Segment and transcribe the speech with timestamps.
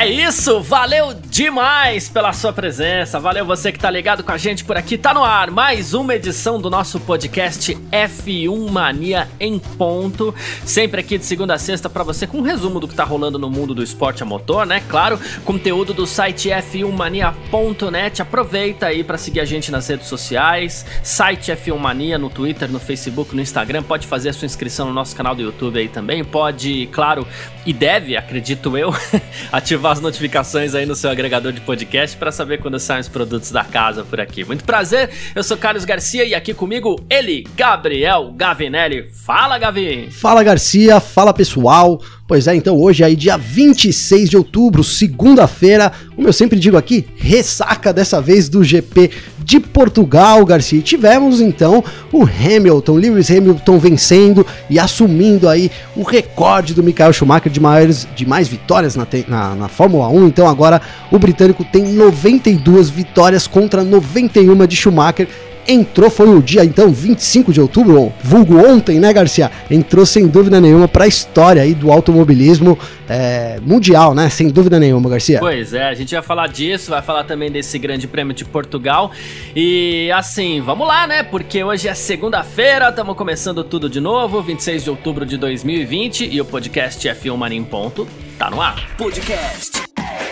[0.00, 4.64] É isso, valeu demais pela sua presença, valeu você que tá ligado com a gente
[4.64, 10.32] por aqui, tá no ar mais uma edição do nosso podcast F1 Mania em ponto,
[10.64, 13.40] sempre aqui de segunda a sexta para você com um resumo do que tá rolando
[13.40, 14.80] no mundo do esporte a motor, né?
[14.88, 21.50] Claro, conteúdo do site f1mania.net, aproveita aí para seguir a gente nas redes sociais, site
[21.50, 25.16] F1 Mania no Twitter, no Facebook, no Instagram, pode fazer a sua inscrição no nosso
[25.16, 27.26] canal do YouTube aí também, pode, claro,
[27.66, 28.94] e deve, acredito eu,
[29.50, 33.08] ativar ativar as notificações aí no seu agregador de podcast para saber quando saem os
[33.08, 34.44] produtos da casa por aqui.
[34.44, 39.10] Muito prazer, eu sou Carlos Garcia e aqui comigo ele, Gabriel Gavinelli.
[39.12, 40.10] Fala, Gavi!
[40.10, 42.00] Fala, Garcia, fala pessoal.
[42.28, 46.76] Pois é, então hoje é aí dia 26 de outubro, segunda-feira, como eu sempre digo
[46.76, 49.10] aqui, ressaca dessa vez do GP
[49.42, 50.82] de Portugal, Garcia.
[50.82, 57.50] Tivemos então o Hamilton, Lewis Hamilton vencendo e assumindo aí o recorde do Michael Schumacher
[57.50, 60.26] de, maiores, de mais vitórias na, na, na Fórmula 1.
[60.26, 65.26] Então agora o britânico tem 92 vitórias contra 91 de Schumacher
[65.68, 69.50] entrou, foi o dia então 25 de outubro, vulgo ontem, né, Garcia?
[69.70, 74.30] Entrou sem dúvida nenhuma para a história aí do automobilismo é, mundial, né?
[74.30, 75.38] Sem dúvida nenhuma, Garcia.
[75.38, 79.12] Pois é, a gente vai falar disso, vai falar também desse Grande Prêmio de Portugal.
[79.54, 81.22] E assim, vamos lá, né?
[81.22, 86.40] Porque hoje é segunda-feira, estamos começando tudo de novo, 26 de outubro de 2020 e
[86.40, 88.08] o podcast F1 Mania em ponto
[88.38, 88.88] tá no ar.
[88.96, 89.82] Podcast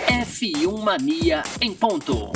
[0.08, 2.30] F1 Mania em ponto.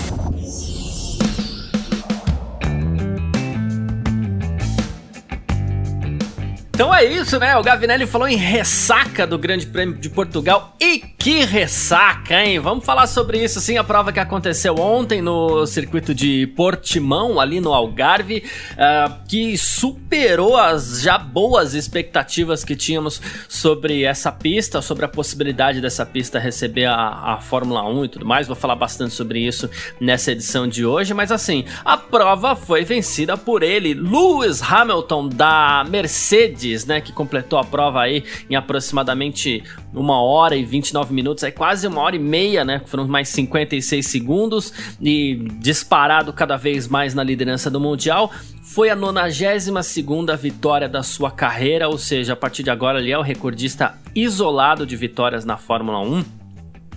[6.81, 7.55] Então é isso, né?
[7.59, 10.75] O Gavinelli falou em ressaca do Grande Prêmio de Portugal.
[10.81, 12.59] E que ressaca, hein?
[12.59, 13.77] Vamos falar sobre isso, sim.
[13.77, 20.57] A prova que aconteceu ontem no circuito de Portimão, ali no Algarve, uh, que superou
[20.57, 26.86] as já boas expectativas que tínhamos sobre essa pista, sobre a possibilidade dessa pista receber
[26.86, 28.46] a, a Fórmula 1 e tudo mais.
[28.46, 29.69] Vou falar bastante sobre isso
[30.01, 31.13] nessa edição de hoje.
[31.13, 37.58] Mas assim, a prova foi vencida por ele, Lewis Hamilton, da Mercedes né, que completou
[37.58, 42.19] a prova aí em aproximadamente uma hora e 29 minutos, é quase uma hora e
[42.19, 48.31] meia, né, foram mais 56 segundos e disparado cada vez mais na liderança do Mundial.
[48.63, 53.19] Foi a 92ª vitória da sua carreira, ou seja, a partir de agora ele é
[53.19, 56.39] o recordista isolado de vitórias na Fórmula 1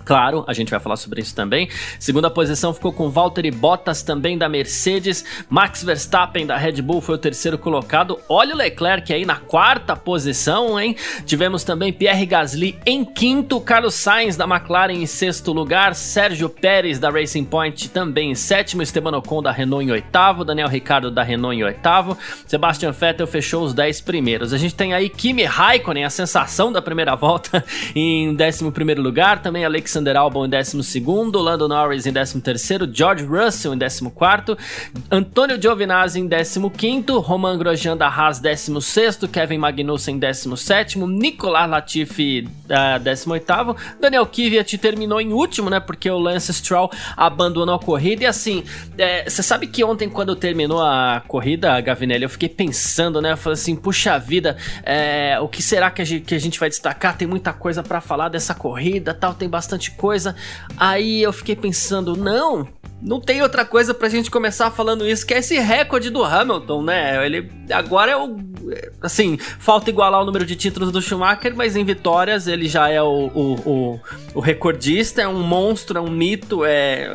[0.04, 1.68] Claro, a gente vai falar sobre isso também.
[1.98, 5.24] Segunda posição ficou com Valtteri Bottas também da Mercedes.
[5.48, 8.18] Max Verstappen da Red Bull foi o terceiro colocado.
[8.28, 10.94] Olha o Leclerc aí na quarta posição, hein?
[11.24, 16.98] Tivemos também Pierre Gasly em quinto, Carlos Sainz da McLaren em sexto lugar, Sérgio Pérez
[16.98, 21.22] da Racing Point também em sétimo, Esteban Ocon da Renault em oitavo, Daniel Ricciardo da
[21.22, 24.52] Renault em oitavo, Sebastian Vettel fechou os dez primeiros.
[24.52, 27.64] A gente tem aí Kimi Raikkonen, a sensação da primeira volta,
[27.94, 30.82] em décimo primeiro lugar, também Alex Alexander Albon em 12,
[31.36, 34.58] Lando Norris em 13, George Russell em 14,
[35.10, 42.48] Antônio Giovinazzi em 15, Roman Grosjean da Haas 16, Kevin Magnussen em 17, Nicolas Latifi
[42.64, 45.78] uh, 18, Daniel Kvyat terminou em último, né?
[45.78, 48.24] Porque o Lance Stroll abandonou a corrida.
[48.24, 48.64] E assim,
[48.98, 53.32] é, você é, sabe que ontem, quando terminou a corrida, Gavinelli, eu fiquei pensando, né?
[53.32, 56.58] Eu falei assim, puxa vida, é, o que será que a, gente, que a gente
[56.58, 57.16] vai destacar?
[57.16, 60.34] Tem muita coisa para falar dessa corrida tal, tem bastante coisa.
[60.76, 62.68] Aí eu fiquei pensando, não,
[63.00, 66.82] não tem outra coisa pra gente começar falando isso, que é esse recorde do Hamilton,
[66.82, 67.24] né?
[67.26, 68.36] Ele agora é o.
[69.02, 73.02] Assim, falta igualar o número de títulos do Schumacher, mas em vitórias ele já é
[73.02, 74.00] o, o, o,
[74.34, 77.08] o recordista, é um monstro, é um mito, é.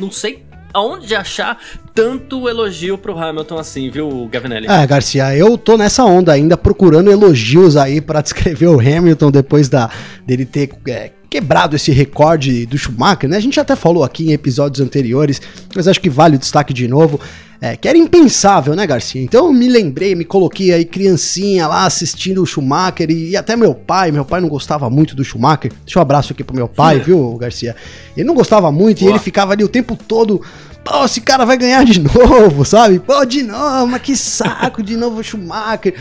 [0.00, 1.58] Não sei aonde achar
[1.94, 4.66] tanto elogio pro Hamilton assim, viu, Gavinelli?
[4.68, 9.68] É, Garcia, eu tô nessa onda ainda procurando elogios aí para descrever o Hamilton depois
[9.68, 9.90] da
[10.24, 13.36] dele ter é, quebrado esse recorde do Schumacher, né?
[13.36, 15.40] A gente até falou aqui em episódios anteriores,
[15.74, 17.20] mas acho que vale o destaque de novo.
[17.60, 19.20] É, que era impensável, né, Garcia?
[19.20, 23.56] Então eu me lembrei, me coloquei aí criancinha lá assistindo o Schumacher e, e, até
[23.56, 25.72] meu pai, meu pai não gostava muito do Schumacher.
[25.84, 27.74] Deixa um abraço aqui pro meu pai, viu, Garcia?
[28.16, 29.10] Ele não gostava muito Boa.
[29.10, 30.40] e ele ficava ali o tempo todo
[30.84, 32.98] pô, esse cara vai ganhar de novo, sabe?
[32.98, 35.94] Pô, de novo, mas que saco, de novo Schumacher.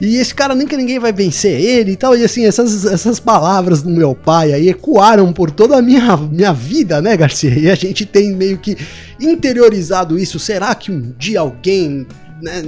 [0.00, 2.16] E esse cara que ninguém vai vencer ele e tal.
[2.16, 6.52] E assim, essas, essas palavras do meu pai aí ecoaram por toda a minha, minha
[6.52, 7.56] vida, né, Garcia?
[7.56, 8.76] E a gente tem meio que
[9.20, 10.40] interiorizado isso.
[10.40, 12.04] Será que um dia alguém
[12.42, 12.62] né,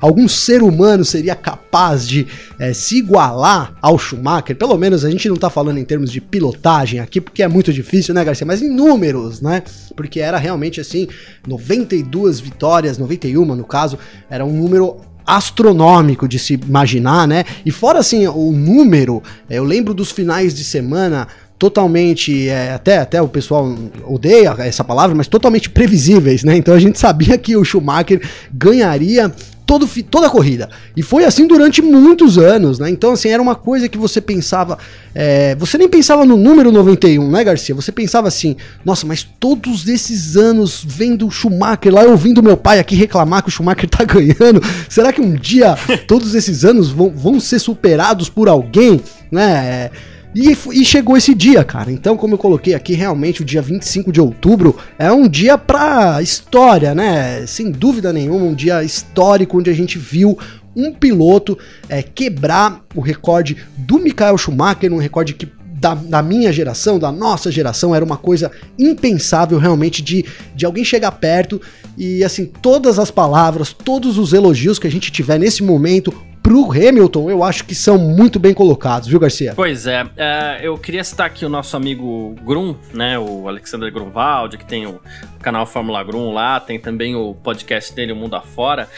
[0.00, 2.26] algum ser humano seria capaz de
[2.58, 4.56] é, se igualar ao Schumacher.
[4.56, 7.72] Pelo menos a gente não tá falando em termos de pilotagem aqui, porque é muito
[7.72, 8.46] difícil, né, Garcia?
[8.46, 9.62] Mas em números, né?
[9.96, 11.08] Porque era realmente assim,
[11.46, 13.98] 92 vitórias, 91 no caso,
[14.30, 17.44] era um número astronômico de se imaginar, né?
[17.64, 19.20] E fora assim, o número,
[19.50, 21.26] eu lembro dos finais de semana
[21.58, 23.74] totalmente, é, até, até o pessoal
[24.04, 26.56] odeia essa palavra, mas totalmente previsíveis, né?
[26.56, 28.20] Então a gente sabia que o Schumacher
[28.52, 29.32] ganharia
[29.66, 30.70] todo, toda a corrida.
[30.96, 32.88] E foi assim durante muitos anos, né?
[32.88, 34.78] Então, assim, era uma coisa que você pensava.
[35.14, 37.74] É, você nem pensava no número 91, né, Garcia?
[37.74, 42.78] Você pensava assim, nossa, mas todos esses anos vendo o Schumacher lá, ouvindo meu pai
[42.78, 45.76] aqui reclamar que o Schumacher tá ganhando, será que um dia
[46.06, 49.00] todos esses anos vão, vão ser superados por alguém,
[49.30, 49.90] né?
[49.92, 51.90] É, e, e, chegou esse dia, cara.
[51.90, 56.20] Então, como eu coloquei aqui, realmente o dia 25 de outubro é um dia pra
[56.20, 57.46] história, né?
[57.46, 60.38] Sem dúvida nenhuma, um dia histórico onde a gente viu
[60.76, 65.48] um piloto é, quebrar o recorde do Michael Schumacher, um recorde que
[65.78, 70.22] da, da, minha geração, da nossa geração, era uma coisa impensável realmente de,
[70.54, 71.60] de alguém chegar perto
[71.96, 76.12] e assim, todas as palavras, todos os elogios que a gente tiver nesse momento,
[76.46, 79.52] pro Hamilton, eu acho que são muito bem colocados, viu, Garcia?
[79.56, 84.56] Pois é, é eu queria citar aqui o nosso amigo Grum, né, o Alexander Grunwald,
[84.56, 85.00] que tem o
[85.42, 88.88] canal Fórmula Grum lá, tem também o podcast dele, O Mundo Afora,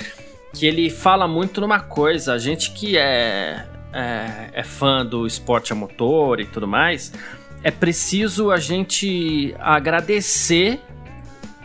[0.53, 3.65] que ele fala muito numa coisa, a gente que é,
[3.95, 7.15] é, é fã do esporte a motor e tudo mais,
[7.63, 10.83] é preciso a gente agradecer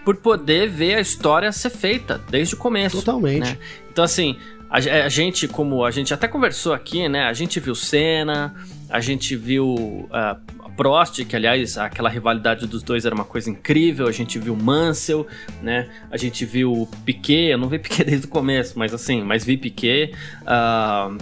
[0.06, 3.00] por poder ver a história ser feita desde o começo.
[3.00, 3.52] Totalmente.
[3.52, 3.58] Né?
[3.92, 4.38] Então, assim,
[4.74, 7.26] a, a, gente, como a gente até conversou aqui, né?
[7.26, 8.56] A gente viu Senna,
[8.90, 14.08] a gente viu uh, Prost, que aliás aquela rivalidade dos dois era uma coisa incrível.
[14.08, 15.28] A gente viu Mansell,
[15.62, 15.88] né?
[16.10, 17.52] A gente viu Piquet.
[17.52, 20.12] Eu não vi Piquet desde o começo, mas assim, mas vi Piquet.
[20.42, 21.18] Uh,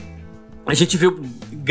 [0.66, 1.22] a gente viu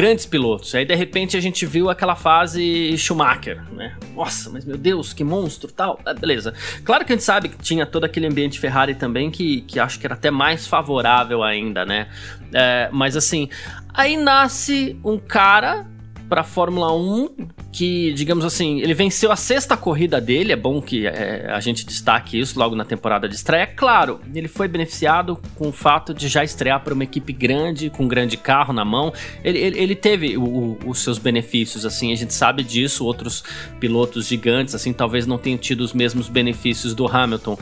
[0.00, 0.74] grandes pilotos.
[0.74, 3.94] Aí de repente a gente viu aquela fase Schumacher, né?
[4.14, 6.00] Nossa, mas meu Deus, que monstro, tal.
[6.06, 6.54] Ah, beleza.
[6.82, 10.00] Claro que a gente sabe que tinha todo aquele ambiente Ferrari também que, que acho
[10.00, 12.08] que era até mais favorável ainda, né?
[12.50, 13.50] É, mas assim,
[13.92, 15.86] aí nasce um cara
[16.30, 17.28] para Fórmula 1
[17.72, 21.84] que, digamos assim, ele venceu a sexta corrida dele, é bom que é, a gente
[21.84, 23.66] destaque isso logo na temporada de estreia.
[23.66, 28.04] Claro, ele foi beneficiado com o fato de já estrear para uma equipe grande, com
[28.04, 29.12] um grande carro na mão.
[29.42, 33.04] Ele, ele, ele teve o, o, os seus benefícios, assim, a gente sabe disso.
[33.04, 33.42] Outros
[33.80, 37.58] pilotos gigantes, assim, talvez não tenham tido os mesmos benefícios do Hamilton.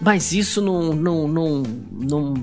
[0.00, 2.34] Mas isso não, não, não, não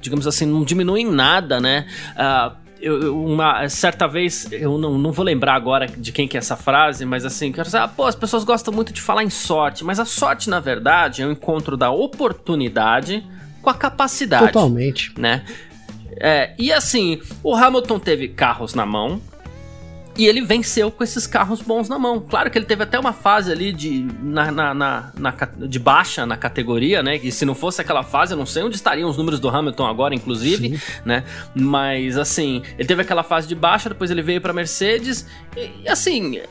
[0.00, 1.86] digamos assim, não diminui em nada, né?
[2.16, 6.38] Uh, eu, uma certa vez, eu não, não vou lembrar agora de quem que é
[6.38, 9.30] essa frase, mas assim, quero dizer, ah, pô, as pessoas gostam muito de falar em
[9.30, 13.24] sorte, mas a sorte, na verdade, é o encontro da oportunidade
[13.62, 14.46] com a capacidade.
[14.46, 15.12] Totalmente.
[15.18, 15.44] Né?
[16.16, 19.20] É, e assim, o Hamilton teve carros na mão,
[20.20, 22.20] e ele venceu com esses carros bons na mão.
[22.20, 25.34] Claro que ele teve até uma fase ali de, na, na, na, na,
[25.66, 27.16] de baixa na categoria, né?
[27.16, 29.86] E se não fosse aquela fase, eu não sei onde estariam os números do Hamilton
[29.86, 31.00] agora, inclusive, Sim.
[31.06, 31.24] né?
[31.54, 35.26] Mas assim, ele teve aquela fase de baixa, depois ele veio para Mercedes
[35.56, 36.42] e, assim,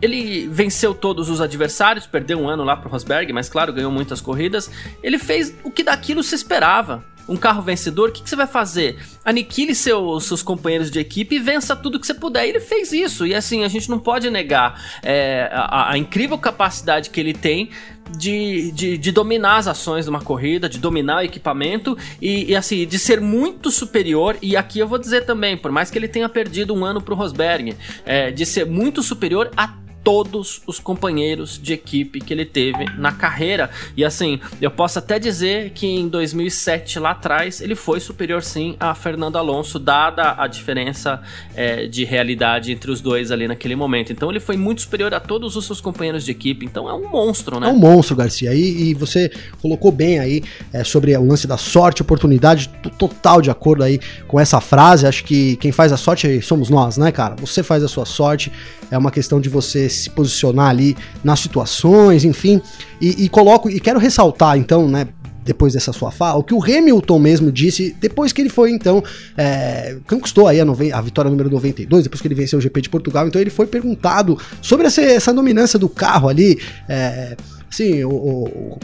[0.00, 4.20] ele venceu todos os adversários, perdeu um ano lá pro Rosberg, mas claro, ganhou muitas
[4.20, 4.70] corridas.
[5.02, 8.48] Ele fez o que daquilo se esperava um carro vencedor, o que, que, você vai
[8.48, 8.98] fazer?
[9.24, 12.44] Aniquile seu, seus companheiros de equipe e vença tudo que você puder.
[12.44, 13.24] E ele fez isso.
[13.24, 17.70] E assim, a gente não pode negar é, a, a, incrível capacidade que ele tem
[18.18, 22.56] de, de, de, dominar as ações de uma corrida, de dominar o equipamento e, e,
[22.56, 24.36] assim, de ser muito superior.
[24.42, 27.14] E aqui eu vou dizer também, por mais que ele tenha perdido um ano pro
[27.14, 29.68] Rosberg, é, de ser muito superior a
[30.02, 33.70] todos os companheiros de equipe que ele teve na carreira.
[33.96, 38.76] E assim, eu posso até dizer que em 2007, lá atrás, ele foi superior sim
[38.80, 41.20] a Fernando Alonso, dada a diferença
[41.54, 44.12] é, de realidade entre os dois ali naquele momento.
[44.12, 46.64] Então ele foi muito superior a todos os seus companheiros de equipe.
[46.64, 47.68] Então é um monstro, né?
[47.68, 48.54] É um monstro, Garcia.
[48.54, 49.30] E, e você
[49.60, 50.42] colocou bem aí
[50.72, 55.06] é, sobre o lance da sorte, oportunidade, total de acordo aí com essa frase.
[55.06, 57.34] Acho que quem faz a sorte somos nós, né, cara?
[57.36, 58.50] Você faz a sua sorte.
[58.90, 62.60] É uma questão de você se posicionar ali nas situações, enfim.
[63.00, 65.08] E, e coloco, e quero ressaltar então, né,
[65.44, 69.02] depois dessa sua fala, o que o Hamilton mesmo disse depois que ele foi, então,
[69.36, 72.90] é, conquistou aí a, a, vitória número 92, depois que ele venceu o GP de
[72.90, 77.36] Portugal, então ele foi perguntado sobre essa, essa dominância do carro ali, é,
[77.68, 78.78] assim, o, o,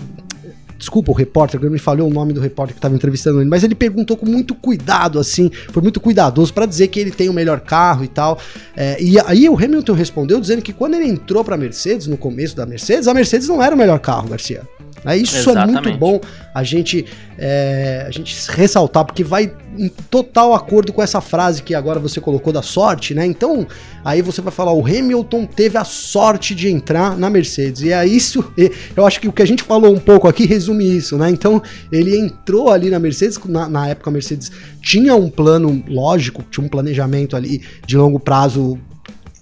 [0.78, 3.64] Desculpa, o repórter, agora me falhou o nome do repórter que estava entrevistando ele, mas
[3.64, 7.33] ele perguntou com muito cuidado, assim, foi muito cuidadoso para dizer que ele tem o
[7.33, 8.38] melhor carro e tal.
[8.76, 12.54] É, e aí o Hamilton respondeu dizendo que quando ele entrou para Mercedes, no começo
[12.54, 14.62] da Mercedes, a Mercedes não era o melhor carro, Garcia.
[15.05, 15.79] É, isso Exatamente.
[15.79, 16.21] é muito bom
[16.55, 17.05] a gente,
[17.38, 22.21] é, a gente ressaltar, porque vai em total acordo com essa frase que agora você
[22.21, 23.26] colocou da sorte, né?
[23.26, 23.67] Então,
[24.03, 27.83] aí você vai falar, o Hamilton teve a sorte de entrar na Mercedes.
[27.83, 28.53] E é isso,
[28.97, 31.29] eu acho que o que a gente falou um pouco aqui resume isso, né?
[31.29, 31.62] Então,
[31.93, 34.50] ele entrou ali na Mercedes, na, na época a Mercedes
[34.81, 38.79] tinha um plano lógico, tinha um planejamento ali de longo prazo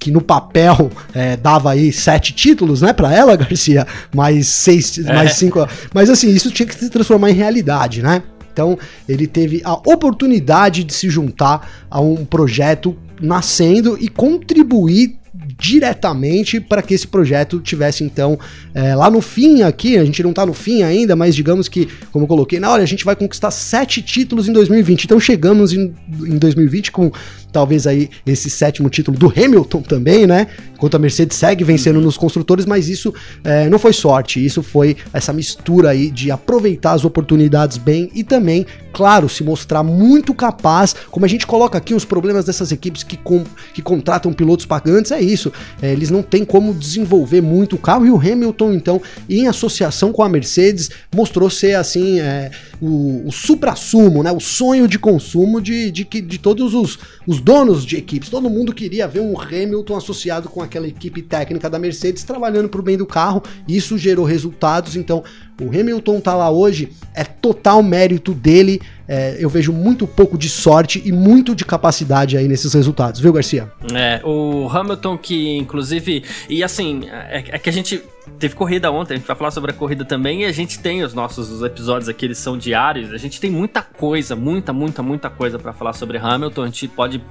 [0.04, 5.14] que no papel é, dava aí sete títulos, né, para ela, Garcia, mais seis, é.
[5.14, 8.22] mais cinco, mas assim, isso tinha que se transformar em realidade, né?
[8.52, 15.16] Então, ele teve a oportunidade de se juntar a um projeto nascendo e contribuir
[15.58, 18.38] diretamente para que esse projeto tivesse então
[18.74, 21.88] é, lá no fim aqui, a gente não está no fim ainda, mas digamos que,
[22.12, 25.04] como eu coloquei, na hora a gente vai conquistar sete títulos em 2020.
[25.04, 27.10] Então chegamos em, em 2020 com
[27.54, 30.48] talvez aí esse sétimo título do Hamilton também, né?
[30.74, 34.96] Enquanto a Mercedes segue vencendo nos construtores, mas isso é, não foi sorte, isso foi
[35.12, 40.96] essa mistura aí de aproveitar as oportunidades bem e também, claro, se mostrar muito capaz,
[41.12, 45.12] como a gente coloca aqui os problemas dessas equipes que, com, que contratam pilotos pagantes,
[45.12, 49.00] é isso, é, eles não têm como desenvolver muito o carro e o Hamilton, então,
[49.30, 54.32] em associação com a Mercedes, mostrou ser assim, é, o, o supra-sumo, né?
[54.32, 58.48] O sonho de consumo de, de, de, de todos os, os donos de equipes, todo
[58.48, 62.82] mundo queria ver um Hamilton associado com aquela equipe técnica da Mercedes trabalhando para o
[62.82, 63.42] bem do carro.
[63.68, 64.96] Isso gerou resultados.
[64.96, 65.22] Então,
[65.60, 68.80] o Hamilton tá lá hoje, é total mérito dele.
[69.06, 73.30] É, eu vejo muito pouco de sorte e muito de capacidade aí nesses resultados, viu,
[73.30, 73.70] Garcia?
[73.92, 78.02] É, o Hamilton que, inclusive, e assim, é, é que a gente
[78.38, 81.02] teve corrida ontem, a gente vai falar sobre a corrida também, e a gente tem
[81.02, 85.30] os nossos episódios aqui, eles são diários, a gente tem muita coisa, muita, muita, muita
[85.30, 87.22] coisa para falar sobre Hamilton, a gente pode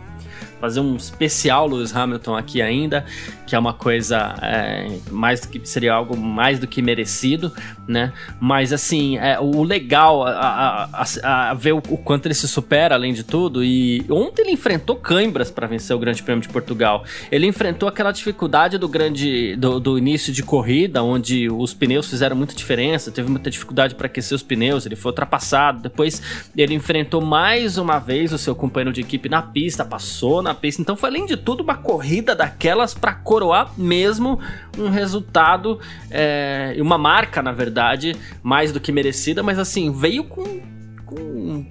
[0.63, 3.05] fazer um especial Lewis Hamilton aqui ainda,
[3.46, 7.51] que é uma coisa é, mais do que seria algo mais do que merecido,
[7.86, 8.13] né?
[8.39, 12.96] Mas assim, é, o legal a, a, a ver o, o, quanto ele se supera,
[12.96, 13.62] além de tudo.
[13.62, 17.03] E ontem ele enfrentou cãibras para vencer o Grande Prêmio de Portugal.
[17.29, 22.38] Ele enfrentou aquela dificuldade do grande do, do início de corrida, onde os pneus fizeram
[22.38, 25.82] muita diferença, teve muita dificuldade para aquecer os pneus, ele foi ultrapassado.
[25.82, 26.22] Depois
[26.55, 30.81] ele enfrentou mais uma vez o seu companheiro de equipe na pista, passou na pista.
[30.81, 34.39] Então foi além de tudo uma corrida daquelas para coroar mesmo
[34.77, 35.79] um resultado
[36.10, 40.62] e é, uma marca, na verdade, mais do que merecida, mas assim, veio com,
[41.05, 41.65] com,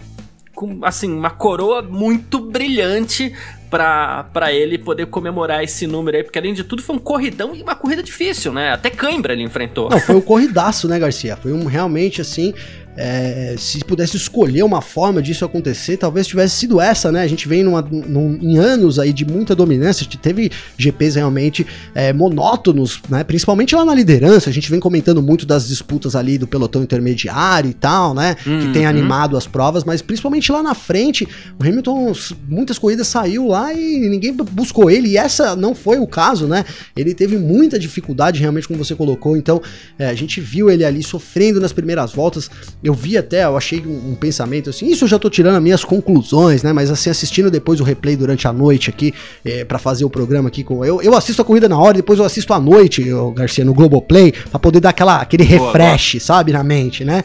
[0.54, 3.34] com assim, uma coroa muito brilhante
[3.70, 7.62] para ele poder comemorar esse número aí, porque além de tudo foi um corridão e
[7.62, 8.70] uma corrida difícil, né?
[8.70, 9.88] Até cãibra ele enfrentou.
[9.88, 11.36] Não, foi um corridaço, né, Garcia?
[11.36, 12.52] Foi um realmente assim,
[12.96, 17.22] é, se pudesse escolher uma forma disso acontecer, talvez tivesse sido essa, né?
[17.22, 21.16] A gente vem numa, num, em anos aí de muita dominância, a gente teve GPs
[21.16, 23.24] realmente é, monótonos, né?
[23.24, 27.70] Principalmente lá na liderança, a gente vem comentando muito das disputas ali do pelotão intermediário
[27.70, 28.36] e tal, né?
[28.46, 28.60] Uhum.
[28.60, 31.26] Que tem animado as provas, mas principalmente lá na frente,
[31.58, 32.12] o Hamilton,
[32.48, 36.64] muitas corridas saiu lá e ninguém buscou ele, e essa não foi o caso, né?
[36.94, 39.62] Ele teve muita dificuldade, realmente, como você colocou, então
[39.98, 42.50] é, a gente viu ele ali sofrendo nas primeiras voltas
[42.82, 45.62] eu vi até, eu achei um, um, pensamento assim, isso eu já tô tirando as
[45.62, 46.72] minhas conclusões, né?
[46.72, 50.48] Mas assim, assistindo depois o replay durante a noite aqui, é, para fazer o programa
[50.48, 50.84] aqui com.
[50.84, 53.72] Eu, eu assisto a corrida na hora, depois eu assisto à noite, eu, Garcia, no
[53.72, 56.20] Globoplay, pra poder dar aquela, aquele refresh, boa.
[56.20, 57.22] sabe, na mente, né?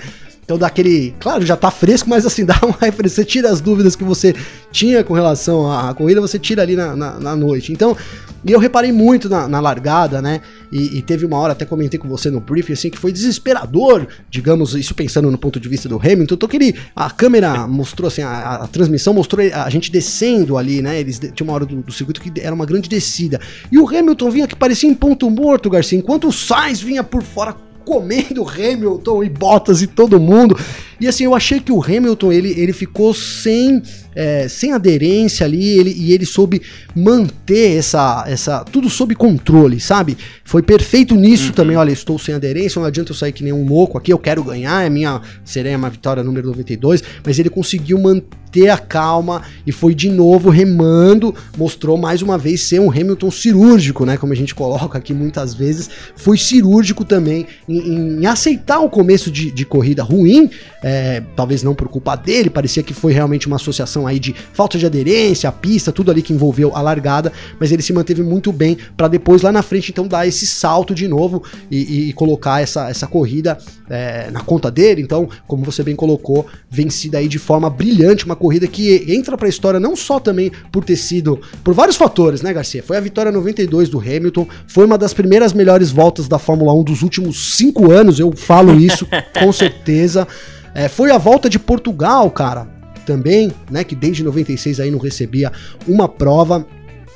[0.47, 1.13] Então dá aquele.
[1.19, 3.17] Claro, já tá fresco, mas assim, dá uma referência.
[3.17, 4.33] Você tira as dúvidas que você
[4.71, 7.73] tinha com relação à corrida, você tira ali na, na, na noite.
[7.73, 7.97] Então,
[8.45, 10.39] eu reparei muito na, na largada, né?
[10.71, 14.07] E, e, teve uma hora, até comentei com você no briefing, assim, que foi desesperador,
[14.29, 16.35] digamos, isso pensando no ponto de vista do Hamilton.
[16.35, 20.81] Então, que ele, a câmera mostrou, assim, a, a transmissão mostrou a gente descendo ali,
[20.81, 20.97] né?
[20.97, 23.37] Eles tinha uma hora do, do, circuito que era uma grande descida.
[23.69, 27.21] E o Hamilton vinha que parecia em ponto morto, Garcia, enquanto o Sainz vinha por
[27.21, 27.53] fora
[27.87, 30.59] comendo Hamilton e Bottas e todo mundo.
[30.99, 33.81] E assim, eu achei que o Hamilton ele, ele ficou sem
[34.17, 36.59] é, sem aderência ali, ele, e ele soube
[36.95, 38.65] manter essa, essa.
[38.65, 40.17] tudo sob controle, sabe?
[40.43, 41.51] Foi perfeito nisso uhum.
[41.51, 41.77] também.
[41.77, 44.43] Olha, estou sem aderência, não adianta eu sair que nem um louco aqui, eu quero
[44.43, 45.21] ganhar, é minha.
[45.45, 50.49] Seria uma vitória número 92, mas ele conseguiu manter a calma e foi de novo
[50.49, 54.17] remando, mostrou mais uma vez ser um Hamilton cirúrgico, né?
[54.17, 59.29] Como a gente coloca aqui muitas vezes, foi cirúrgico também em, em aceitar o começo
[59.29, 60.49] de, de corrida ruim
[60.81, 60.86] é,
[61.35, 64.85] talvez não por culpa dele, parecia que foi realmente uma associação aí de falta de
[64.85, 68.77] aderência, a pista, tudo ali que envolveu a largada, mas ele se manteve muito bem
[68.95, 72.89] para depois lá na frente então dar esse salto de novo e, e colocar essa,
[72.89, 73.57] essa corrida
[73.89, 75.01] é, na conta dele.
[75.01, 79.47] Então, como você bem colocou, vencida aí de forma brilhante, uma corrida que entra para
[79.47, 82.83] a história não só também por ter sido por vários fatores, né, Garcia?
[82.83, 86.83] Foi a vitória 92 do Hamilton, foi uma das primeiras melhores voltas da Fórmula 1
[86.83, 89.07] dos últimos cinco anos, eu falo isso
[89.39, 90.27] com certeza.
[90.77, 92.67] É, foi a volta de Portugal, cara,
[93.03, 95.51] também, né, que desde 96 aí não recebia
[95.87, 96.67] uma prova.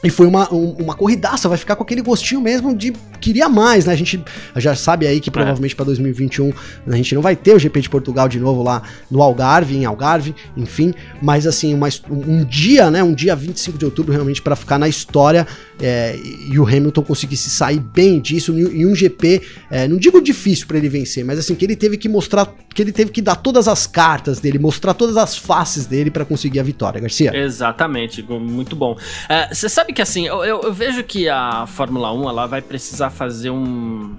[0.04, 3.86] E foi uma, um, uma corridaça, vai ficar com aquele gostinho mesmo de queria mais,
[3.86, 3.94] né?
[3.94, 4.24] A gente
[4.56, 5.32] já sabe aí que é.
[5.32, 5.76] provavelmente é.
[5.76, 6.52] para 2021
[6.88, 9.86] a gente não vai ter o GP de Portugal de novo lá no Algarve, em
[9.86, 13.04] Algarve, enfim, mas assim, uma, um dia, né?
[13.04, 15.46] Um dia 25 de outubro realmente para ficar na história
[15.80, 16.16] é,
[16.50, 20.78] e o Hamilton conseguisse sair bem disso em um GP, é, não digo difícil para
[20.78, 23.68] ele vencer, mas assim, que ele teve que mostrar, que ele teve que dar todas
[23.68, 27.36] as cartas dele, mostrar todas as faces dele para conseguir a vitória, Garcia.
[27.36, 28.98] Exatamente, muito bom.
[29.28, 32.62] É, você sabe que assim, eu, eu, eu vejo que a Fórmula 1 ela vai
[32.62, 34.16] precisar fazer um,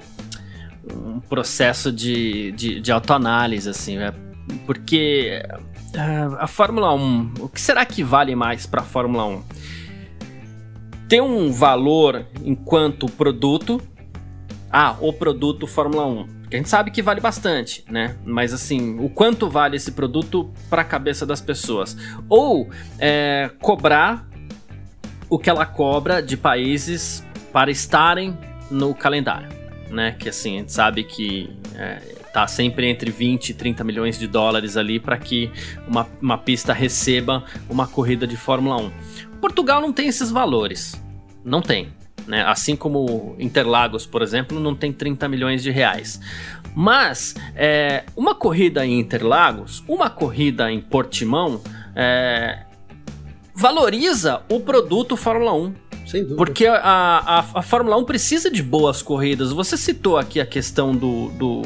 [0.90, 4.12] um processo de, de, de autoanálise, assim, né?
[4.66, 5.42] Porque
[5.94, 9.42] uh, a Fórmula 1, o que será que vale mais para a Fórmula 1?
[11.08, 13.80] Tem um valor enquanto produto.
[14.70, 18.14] Ah, o produto Fórmula 1 que a gente sabe que vale bastante, né?
[18.26, 21.96] Mas assim, o quanto vale esse produto para a cabeça das pessoas?
[22.28, 24.28] Ou é, cobrar
[25.32, 28.36] o que ela cobra de países para estarem
[28.70, 29.48] no calendário,
[29.88, 30.14] né?
[30.18, 32.00] Que assim, a gente sabe que é,
[32.34, 35.50] tá sempre entre 20 e 30 milhões de dólares ali para que
[35.88, 38.90] uma, uma pista receba uma corrida de Fórmula 1.
[39.40, 41.02] Portugal não tem esses valores.
[41.42, 41.88] Não tem.
[42.26, 42.44] Né?
[42.44, 46.20] Assim como Interlagos, por exemplo, não tem 30 milhões de reais.
[46.76, 51.62] Mas é, uma corrida em Interlagos, uma corrida em Portimão,
[51.96, 52.66] é,
[53.54, 55.74] valoriza o produto Fórmula 1.
[56.06, 56.36] Sem dúvida.
[56.36, 59.52] Porque a, a, a, Fórmula 1 precisa de boas corridas.
[59.52, 61.62] Você citou aqui a questão do, do,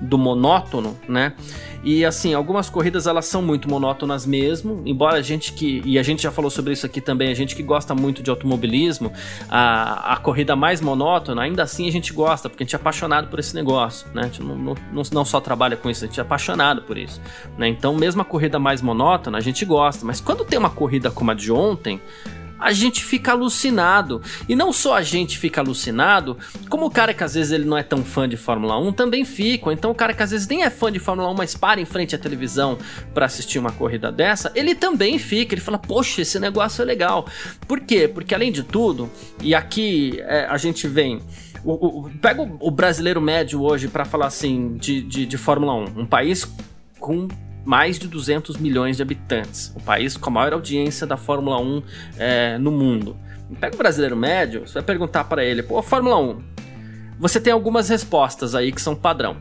[0.00, 1.34] do monótono, né?
[1.82, 6.02] E assim, algumas corridas elas são muito monótonas mesmo, embora a gente que, e a
[6.02, 9.12] gente já falou sobre isso aqui também, a gente que gosta muito de automobilismo,
[9.48, 13.28] a, a corrida mais monótona, ainda assim a gente gosta, porque a gente é apaixonado
[13.28, 14.22] por esse negócio, né?
[14.22, 17.20] A gente não, não, não só trabalha com isso, a gente é apaixonado por isso,
[17.56, 17.68] né?
[17.68, 21.30] Então, mesmo a corrida mais monótona, a gente gosta, mas quando tem uma corrida como
[21.30, 22.00] a de ontem,
[22.58, 24.20] a gente fica alucinado.
[24.48, 26.36] E não só a gente fica alucinado,
[26.68, 29.24] como o cara que às vezes ele não é tão fã de Fórmula 1 também
[29.24, 29.72] fica.
[29.72, 31.84] Então o cara que às vezes nem é fã de Fórmula 1, mas para em
[31.84, 32.78] frente à televisão
[33.14, 35.54] para assistir uma corrida dessa, ele também fica.
[35.54, 37.26] Ele fala, poxa, esse negócio é legal.
[37.66, 38.08] Por quê?
[38.08, 39.10] Porque além de tudo,
[39.42, 41.20] e aqui é, a gente vem.
[41.64, 45.74] O, o, pega o, o brasileiro médio hoje para falar assim de, de, de Fórmula
[45.74, 46.46] 1, um país
[47.00, 47.28] com
[47.68, 51.82] mais de 200 milhões de habitantes, o país com a maior audiência da Fórmula 1
[52.16, 53.14] é, no mundo.
[53.60, 56.42] Pega o brasileiro médio, você vai perguntar para ele, pô, Fórmula 1,
[57.20, 59.36] você tem algumas respostas aí que são padrão.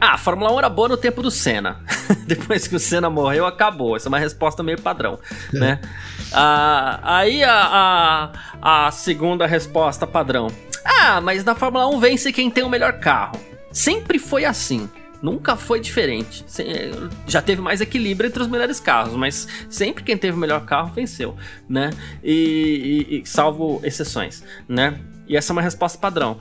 [0.00, 1.76] Ah, a Fórmula 1 era boa no tempo do Senna.
[2.26, 3.94] Depois que o Senna morreu, acabou.
[3.94, 5.20] Essa é uma resposta meio padrão,
[5.54, 5.56] é.
[5.56, 5.80] né?
[6.32, 10.48] Ah, aí a, a, a segunda resposta padrão.
[10.84, 13.38] Ah, mas na Fórmula 1 vence quem tem o melhor carro.
[13.70, 14.90] Sempre foi assim.
[15.22, 16.44] Nunca foi diferente.
[17.26, 20.92] Já teve mais equilíbrio entre os melhores carros, mas sempre quem teve o melhor carro
[20.94, 21.36] venceu,
[21.68, 21.90] né?
[22.24, 24.98] E, e, e salvo exceções, né?
[25.28, 26.38] E essa é uma resposta padrão.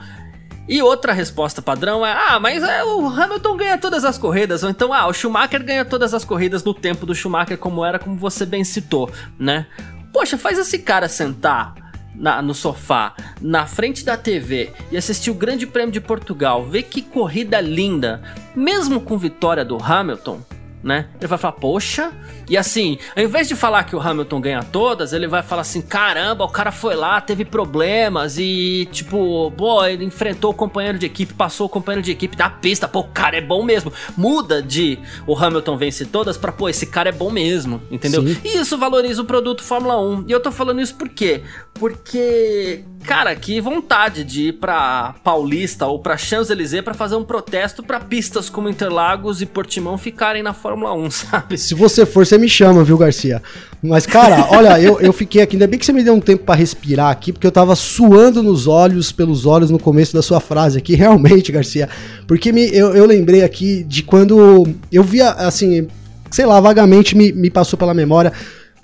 [0.67, 4.69] E outra resposta padrão é: ah, mas é, o Hamilton ganha todas as corridas, ou
[4.69, 8.15] então, ah, o Schumacher ganha todas as corridas no tempo do Schumacher, como era, como
[8.15, 9.65] você bem citou, né?
[10.13, 15.35] Poxa, faz esse cara sentar na, no sofá, na frente da TV e assistir o
[15.35, 18.21] Grande Prêmio de Portugal, ver que corrida linda,
[18.55, 20.41] mesmo com vitória do Hamilton,
[20.83, 21.07] né?
[21.19, 22.11] Ele vai falar, poxa.
[22.49, 25.81] E assim, ao invés de falar que o Hamilton ganha todas, ele vai falar assim:
[25.81, 31.05] caramba, o cara foi lá, teve problemas e, tipo, pô, ele enfrentou o companheiro de
[31.05, 33.91] equipe, passou o companheiro de equipe da pista, pô, o cara é bom mesmo.
[34.17, 38.25] Muda de o Hamilton vence todas pra, pô, esse cara é bom mesmo, entendeu?
[38.25, 38.37] Sim.
[38.43, 40.25] E isso valoriza o produto Fórmula 1.
[40.27, 41.43] E eu tô falando isso por quê?
[41.73, 47.81] Porque, cara, que vontade de ir pra Paulista ou pra Champs-Élysées pra fazer um protesto
[47.81, 51.57] pra pistas como Interlagos e Portimão ficarem na Fórmula 1, sabe?
[51.57, 53.41] Se você for, você me chama, viu, Garcia?
[53.81, 56.43] Mas, cara, olha, eu, eu fiquei aqui, ainda bem que você me deu um tempo
[56.43, 60.39] para respirar aqui, porque eu tava suando nos olhos, pelos olhos no começo da sua
[60.39, 61.89] frase aqui, realmente, Garcia.
[62.27, 65.87] Porque me, eu, eu lembrei aqui de quando eu via, assim,
[66.29, 68.33] sei lá, vagamente me, me passou pela memória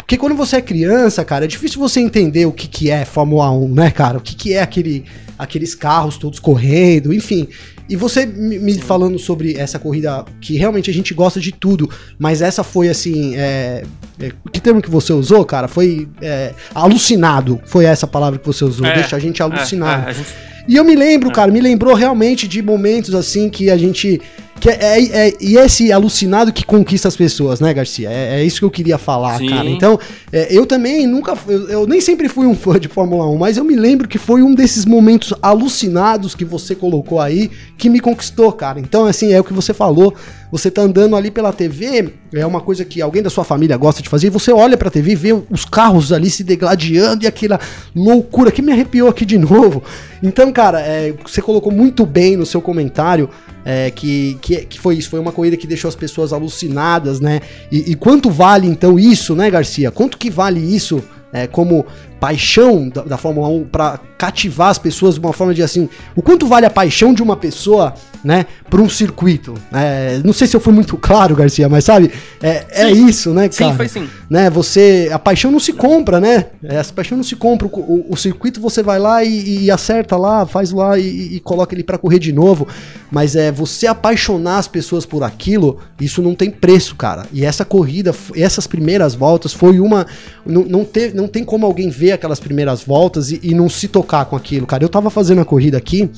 [0.06, 3.50] porque quando você é criança, cara, é difícil você entender o que, que é Fórmula
[3.50, 4.20] 1, né, cara?
[4.20, 5.04] O que, que é aquele,
[5.38, 7.48] aqueles carros todos correndo, enfim.
[7.90, 11.90] E você me, falando sobre essa corrida, que realmente a gente gosta de tudo,
[12.20, 13.36] mas essa foi assim.
[13.36, 13.84] É,
[14.20, 15.68] é, que termo que você usou, cara?
[15.68, 17.60] Foi é, alucinado.
[17.66, 18.86] Foi essa palavra que você usou.
[18.86, 20.04] É, Deixa a gente alucinado.
[20.04, 20.30] É, é, a gente-
[20.68, 24.20] E eu me lembro, cara, me lembrou realmente de momentos assim que a gente.
[24.58, 28.10] Que é, é- é- e esse alucinado que conquista as pessoas, né, Garcia?
[28.10, 29.50] É, é isso que eu queria falar, Sim.
[29.50, 29.70] cara.
[29.70, 30.00] Então,
[30.32, 31.38] é, eu também nunca.
[31.48, 34.18] Eu, eu nem sempre fui um fã de Fórmula 1, mas eu me lembro que
[34.18, 38.80] foi um desses momentos alucinados que você colocou aí que me conquistou, cara.
[38.80, 40.16] Então, assim, é o que você falou.
[40.52, 44.02] Você tá andando ali pela TV, é uma coisa que alguém da sua família gosta
[44.02, 47.28] de fazer, e você olha pra TV e vê os carros ali se degladiando e
[47.28, 47.60] aquela
[47.94, 49.84] loucura que me arrepiou aqui de novo.
[50.26, 53.30] Então, cara, é, você colocou muito bem no seu comentário
[53.64, 57.42] é, que, que, que foi isso, foi uma corrida que deixou as pessoas alucinadas, né?
[57.72, 59.92] E, e quanto vale então isso, né, Garcia?
[59.92, 61.86] Quanto que vale isso é, como
[62.20, 66.24] paixão da, da Fórmula 1 pra cativar as pessoas de uma forma de assim, o
[66.24, 67.94] quanto vale a paixão de uma pessoa,
[68.26, 69.54] né, pra um circuito?
[69.72, 72.12] É, não sei se eu fui muito claro, Garcia, mas sabe,
[72.42, 73.06] é, é Sim.
[73.08, 73.76] isso, né, Sim, cara?
[73.76, 74.10] foi sim.
[74.30, 74.50] né?
[74.50, 75.10] Você.
[75.14, 76.48] A paixão não se compra, né?
[76.64, 77.68] É, Essa paixão não se compra.
[77.68, 81.40] O, o- o circuito você vai lá e, e acerta lá, faz lá e, e
[81.40, 82.68] coloca ele pra correr de novo.
[83.12, 87.26] Mas é você apaixonar as pessoas por aquilo, isso não tem preço, cara.
[87.32, 90.06] E essa corrida, essas primeiras voltas, foi uma.
[90.46, 93.88] Não, não, te- não tem como alguém ver aquelas primeiras voltas e, e não se
[93.88, 94.84] tocar com aquilo, cara.
[94.84, 96.10] Eu tava fazendo a corrida aqui.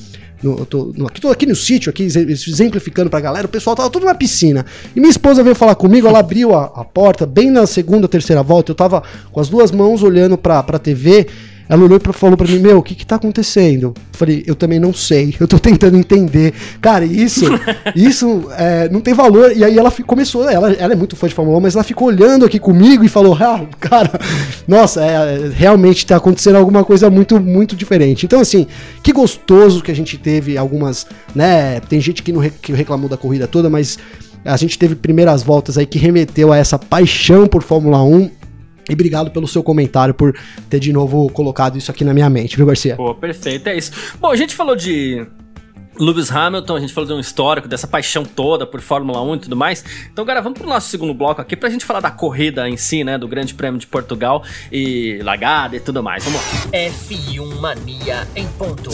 [0.42, 3.50] No, eu tô, no- aqui, tô aqui no sítio, aqui exe- exemplificando pra galera, o
[3.50, 4.64] pessoal tava tudo na piscina.
[4.94, 8.42] E minha esposa veio falar comigo, ela abriu a, a porta bem na segunda, terceira
[8.42, 8.70] volta.
[8.70, 11.26] Eu tava com as duas mãos olhando pra, pra TV.
[11.68, 13.88] Ela olhou e falou pra mim: Meu, o que que tá acontecendo?
[13.88, 16.54] Eu falei: Eu também não sei, eu tô tentando entender.
[16.80, 17.44] Cara, isso,
[17.94, 19.54] isso é, não tem valor.
[19.54, 22.08] E aí ela começou, ela, ela é muito fã de Fórmula 1, mas ela ficou
[22.08, 24.18] olhando aqui comigo e falou: Ah, cara,
[24.66, 28.24] nossa, é, realmente tá acontecendo alguma coisa muito, muito diferente.
[28.24, 28.66] Então, assim,
[29.02, 31.80] que gostoso que a gente teve algumas, né?
[31.80, 33.98] Tem gente que, não que reclamou da corrida toda, mas
[34.44, 38.37] a gente teve primeiras voltas aí que remeteu a essa paixão por Fórmula 1.
[38.88, 40.36] E obrigado pelo seu comentário, por
[40.68, 42.96] ter de novo colocado isso aqui na minha mente, viu, Garcia?
[42.96, 43.92] Pô, perfeito, é isso.
[44.20, 45.26] Bom, a gente falou de
[45.98, 49.38] Lewis Hamilton, a gente falou de um histórico, dessa paixão toda por Fórmula 1 e
[49.40, 49.84] tudo mais.
[50.12, 53.02] Então, agora vamos pro nosso segundo bloco aqui pra gente falar da corrida em si,
[53.02, 53.18] né?
[53.18, 56.24] Do Grande Prêmio de Portugal e largada e tudo mais.
[56.24, 56.70] Vamos lá.
[56.72, 58.90] F1 Mania em ponto.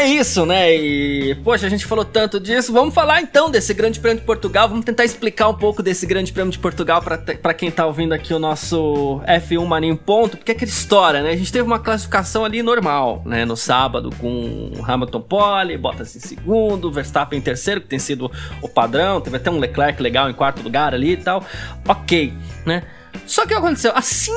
[0.00, 0.74] É isso, né?
[0.74, 2.72] E, poxa, a gente falou tanto disso.
[2.72, 4.68] Vamos falar então desse Grande Prêmio de Portugal.
[4.68, 8.32] Vamos tentar explicar um pouco desse Grande Prêmio de Portugal pra quem tá ouvindo aqui
[8.32, 11.30] o nosso F1 Mania em ponto, porque é aquela história, né?
[11.30, 13.44] A gente teve uma classificação ali normal, né?
[13.44, 18.30] No sábado com Hamilton pole, Bottas em segundo, Verstappen em terceiro, que tem sido
[18.62, 19.20] o padrão.
[19.20, 21.44] Teve até um Leclerc legal em quarto lugar ali e tal.
[21.86, 22.32] Ok,
[22.64, 22.82] né?
[23.26, 23.92] Só que o que aconteceu?
[23.94, 24.32] Assim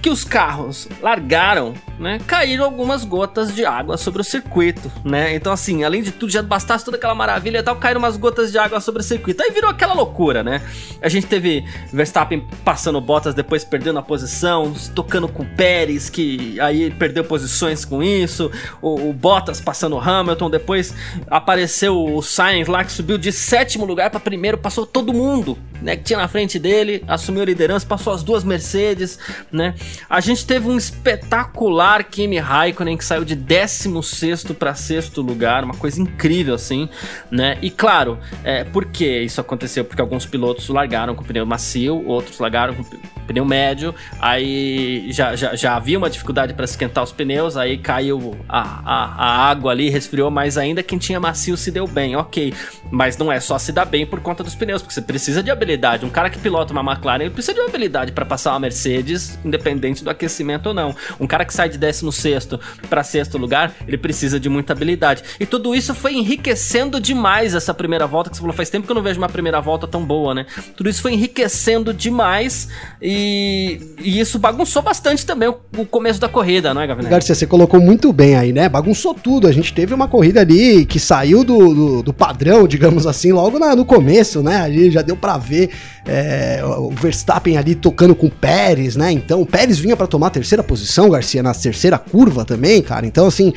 [0.00, 5.34] que os carros largaram, né, caíram algumas gotas de água sobre o circuito, né?
[5.34, 8.52] Então assim, além de tudo, já bastasse toda aquela maravilha e tal, caíram umas gotas
[8.52, 9.42] de água sobre o circuito.
[9.42, 10.62] Aí virou aquela loucura, né?
[11.02, 16.90] A gente teve Verstappen passando botas, depois perdendo a posição, tocando com Pérez, que aí
[16.90, 18.50] perdeu posições com isso.
[18.80, 20.94] O, o Bottas passando o Hamilton, depois
[21.28, 25.96] apareceu o Sainz lá que subiu de sétimo lugar para primeiro, passou todo mundo, né,
[25.96, 29.18] que tinha na frente dele, assumiu a liderança, passou as duas Mercedes,
[29.50, 29.74] né?
[30.08, 35.74] A gente teve um espetacular Kimi Raikkonen que saiu de 16 para sexto lugar, uma
[35.74, 36.88] coisa incrível assim,
[37.30, 37.58] né?
[37.62, 39.84] E claro, é, por que isso aconteceu?
[39.84, 42.84] Porque alguns pilotos largaram com pneu macio, outros largaram com
[43.26, 48.36] pneu médio, aí já, já, já havia uma dificuldade para esquentar os pneus, aí caiu
[48.48, 50.82] a, a, a água ali, resfriou mais ainda.
[50.82, 52.54] Quem tinha macio se deu bem, ok,
[52.90, 55.50] mas não é só se dar bem por conta dos pneus, porque você precisa de
[55.50, 56.04] habilidade.
[56.04, 59.38] Um cara que pilota uma McLaren, ele precisa de uma habilidade para passar uma Mercedes,
[59.44, 60.94] independente do aquecimento ou não.
[61.20, 62.48] Um cara que sai de 16
[62.88, 65.22] para sexto lugar, ele precisa de muita habilidade.
[65.40, 68.90] E tudo isso foi enriquecendo demais essa primeira volta, que você falou, faz tempo que
[68.90, 70.46] eu não vejo uma primeira volta tão boa, né?
[70.76, 72.68] Tudo isso foi enriquecendo demais
[73.00, 77.10] e, e isso bagunçou bastante também o, o começo da corrida, não é, Gavinelli?
[77.10, 78.68] Garcia, você colocou muito bem aí, né?
[78.68, 79.46] Bagunçou tudo.
[79.46, 83.58] A gente teve uma corrida ali que saiu do, do, do padrão, digamos assim, logo
[83.58, 84.56] na- no começo, né?
[84.60, 85.70] Ali já deu pra ver
[86.06, 89.12] é, o Verstappen ali tocando com o Pérez, né?
[89.12, 93.04] Então o Pérez vinha pra tomar a terceira posição, Garcia, na terceira curva também, cara.
[93.04, 93.52] Então, assim,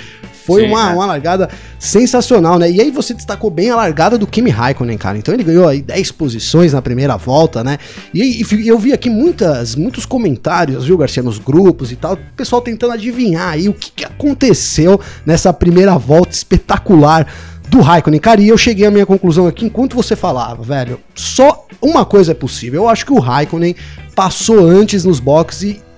[0.46, 0.94] foi Sim, uma, é.
[0.94, 2.70] uma largada sensacional, né?
[2.70, 5.18] E aí você destacou bem a largada do Kimi Raikkonen, cara.
[5.18, 7.78] Então ele ganhou aí 10 posições na primeira volta, né?
[8.14, 12.18] E, e eu vi aqui muitas, muitos comentários, viu, Garcia, nos grupos e tal, o
[12.36, 17.28] pessoal tentando adivinhar aí o que, que aconteceu nessa primeira volta espetacular
[17.70, 18.20] do Raikkonen.
[18.20, 21.00] Cara, e eu cheguei à minha conclusão aqui enquanto você falava, velho.
[21.16, 22.84] Só uma coisa é possível.
[22.84, 23.76] Eu acho que o Raikkonen
[24.16, 25.91] passou antes nos boxes e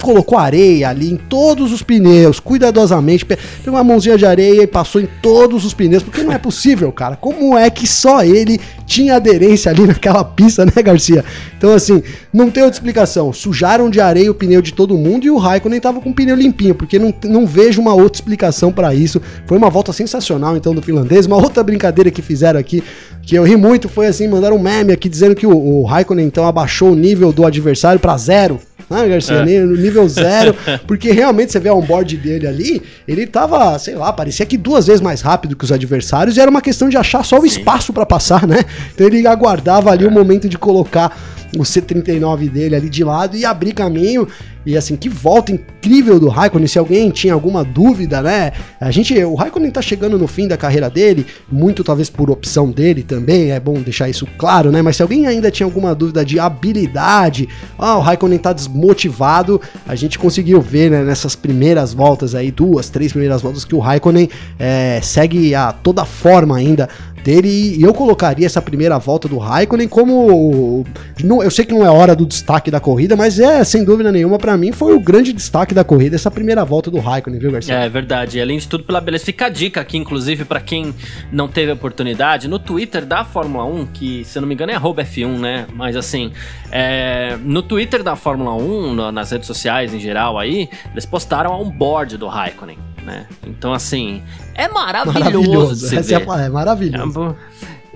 [0.00, 5.00] colocou areia ali em todos os pneus, cuidadosamente, pegou uma mãozinha de areia e passou
[5.00, 7.16] em todos os pneus, porque não é possível, cara.
[7.16, 11.24] Como é que só ele tinha aderência ali naquela pista, né, Garcia?
[11.56, 13.32] Então, assim, não tem outra explicação.
[13.32, 16.36] Sujaram de areia o pneu de todo mundo e o Raikkonen tava com o pneu
[16.36, 19.20] limpinho, porque não, não vejo uma outra explicação para isso.
[19.46, 21.26] Foi uma volta sensacional, então, do finlandês.
[21.26, 22.82] Uma outra brincadeira que fizeram aqui,
[23.22, 26.26] que eu ri muito, foi assim, mandaram um meme aqui dizendo que o, o Raikkonen,
[26.26, 29.36] então, abaixou o nível do adversário para zero né, Garcia?
[29.36, 29.60] É.
[29.60, 30.54] No nível zero,
[30.86, 34.86] porque realmente você vê o onboard dele ali, ele tava, sei lá, parecia que duas
[34.86, 37.46] vezes mais rápido que os adversários e era uma questão de achar só o Sim.
[37.46, 38.64] espaço para passar, né?
[38.94, 40.08] Então ele aguardava ali é.
[40.08, 41.16] o momento de colocar
[41.58, 44.26] o C39 dele ali de lado e abrir caminho.
[44.66, 46.66] E assim, que volta incrível do Raikkonen.
[46.66, 48.52] Se alguém tinha alguma dúvida, né?
[48.80, 52.70] A gente, o Raikkonen tá chegando no fim da carreira dele, muito talvez por opção
[52.70, 54.80] dele também, é bom deixar isso claro, né?
[54.80, 57.46] Mas se alguém ainda tinha alguma dúvida de habilidade,
[57.78, 62.88] ah, o Raikkonen tá desmotivado, a gente conseguiu ver né, nessas primeiras voltas aí, duas,
[62.88, 66.88] três primeiras voltas, que o Raikkonen é, segue a toda forma ainda
[67.24, 70.84] dele e eu colocaria essa primeira volta do Raikkonen como
[71.24, 74.12] não, eu sei que não é hora do destaque da corrida, mas é sem dúvida
[74.12, 77.50] nenhuma para mim foi o grande destaque da corrida essa primeira volta do Raikkonen, viu,
[77.50, 77.74] Garcia?
[77.74, 78.40] É verdade.
[78.40, 80.94] Além de tudo pela beleza, fica a dica aqui inclusive para quem
[81.32, 84.76] não teve oportunidade no Twitter da Fórmula 1, que se eu não me engano é
[84.76, 85.66] @f1, né?
[85.74, 86.30] Mas assim,
[86.70, 91.70] é, no Twitter da Fórmula 1, nas redes sociais em geral aí, eles postaram um
[91.70, 93.26] board do Raikkonen né?
[93.46, 94.22] Então, assim,
[94.54, 95.74] é maravilhoso, maravilhoso.
[95.74, 96.22] de se ver.
[96.22, 97.36] É, é maravilhoso.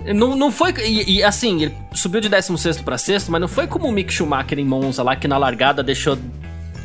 [0.05, 0.73] É, não, não foi.
[0.85, 4.13] E, e, assim, ele subiu de 16 para sexto, mas não foi como o Mick
[4.13, 6.17] Schumacher em Monza lá, que na largada deixou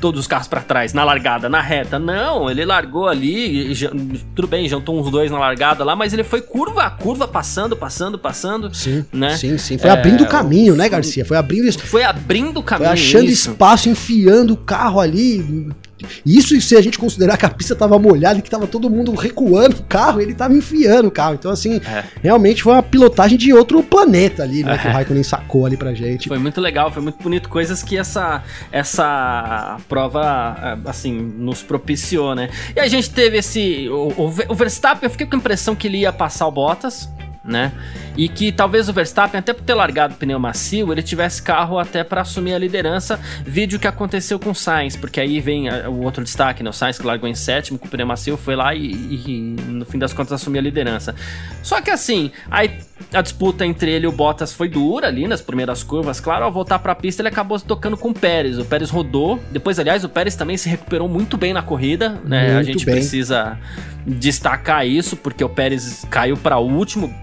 [0.03, 1.97] todos os carros para trás, na largada, na reta.
[1.97, 3.87] Não, ele largou ali, e,
[4.35, 7.77] tudo bem, jantou uns dois na largada lá, mas ele foi curva a curva, passando,
[7.77, 8.73] passando, passando.
[8.75, 9.37] Sim, né?
[9.37, 9.77] sim, sim.
[9.77, 11.23] Foi é, abrindo caminho, né, Garcia?
[11.23, 11.79] Foi abrindo isso.
[11.79, 12.89] Foi abrindo caminho.
[12.89, 13.51] Foi achando isso.
[13.51, 15.69] espaço, enfiando o carro ali,
[16.25, 19.13] isso se a gente considerar que a pista tava molhada e que tava todo mundo
[19.13, 21.35] recuando o carro, ele tava enfiando o carro.
[21.35, 22.03] Então, assim, é.
[22.21, 24.75] realmente foi uma pilotagem de outro planeta ali, né?
[24.75, 24.77] É.
[24.77, 26.27] Que o Raikkonen sacou ali pra gente.
[26.27, 27.49] Foi muito legal, foi muito bonito.
[27.49, 32.49] Coisas que essa, essa prova, assim, nos propiciou, né?
[32.75, 33.87] E a gente teve esse.
[33.89, 37.09] O, o Verstappen, eu fiquei com a impressão que ele ia passar o Bottas
[37.43, 37.71] né?
[38.15, 41.77] E que talvez o Verstappen, até por ter largado o pneu macio, ele tivesse carro
[41.77, 46.03] até para assumir a liderança, vídeo que aconteceu com o Sainz, porque aí vem o
[46.03, 46.69] outro destaque, né?
[46.69, 49.85] O Sainz que largou em sétimo com o pneu macio, foi lá e, e, no
[49.85, 51.13] fim das contas assumiu a liderança.
[51.61, 52.79] Só que assim, aí
[53.13, 56.51] a disputa entre ele e o Bottas foi dura ali nas primeiras curvas, claro, ao
[56.51, 60.03] voltar para a pista ele acabou tocando com o Pérez, o Pérez rodou, depois aliás
[60.03, 62.53] o Pérez também se recuperou muito bem na corrida, né?
[62.53, 62.95] Muito a gente bem.
[62.95, 63.57] precisa
[64.05, 67.13] destacar isso, porque o Pérez caiu para último,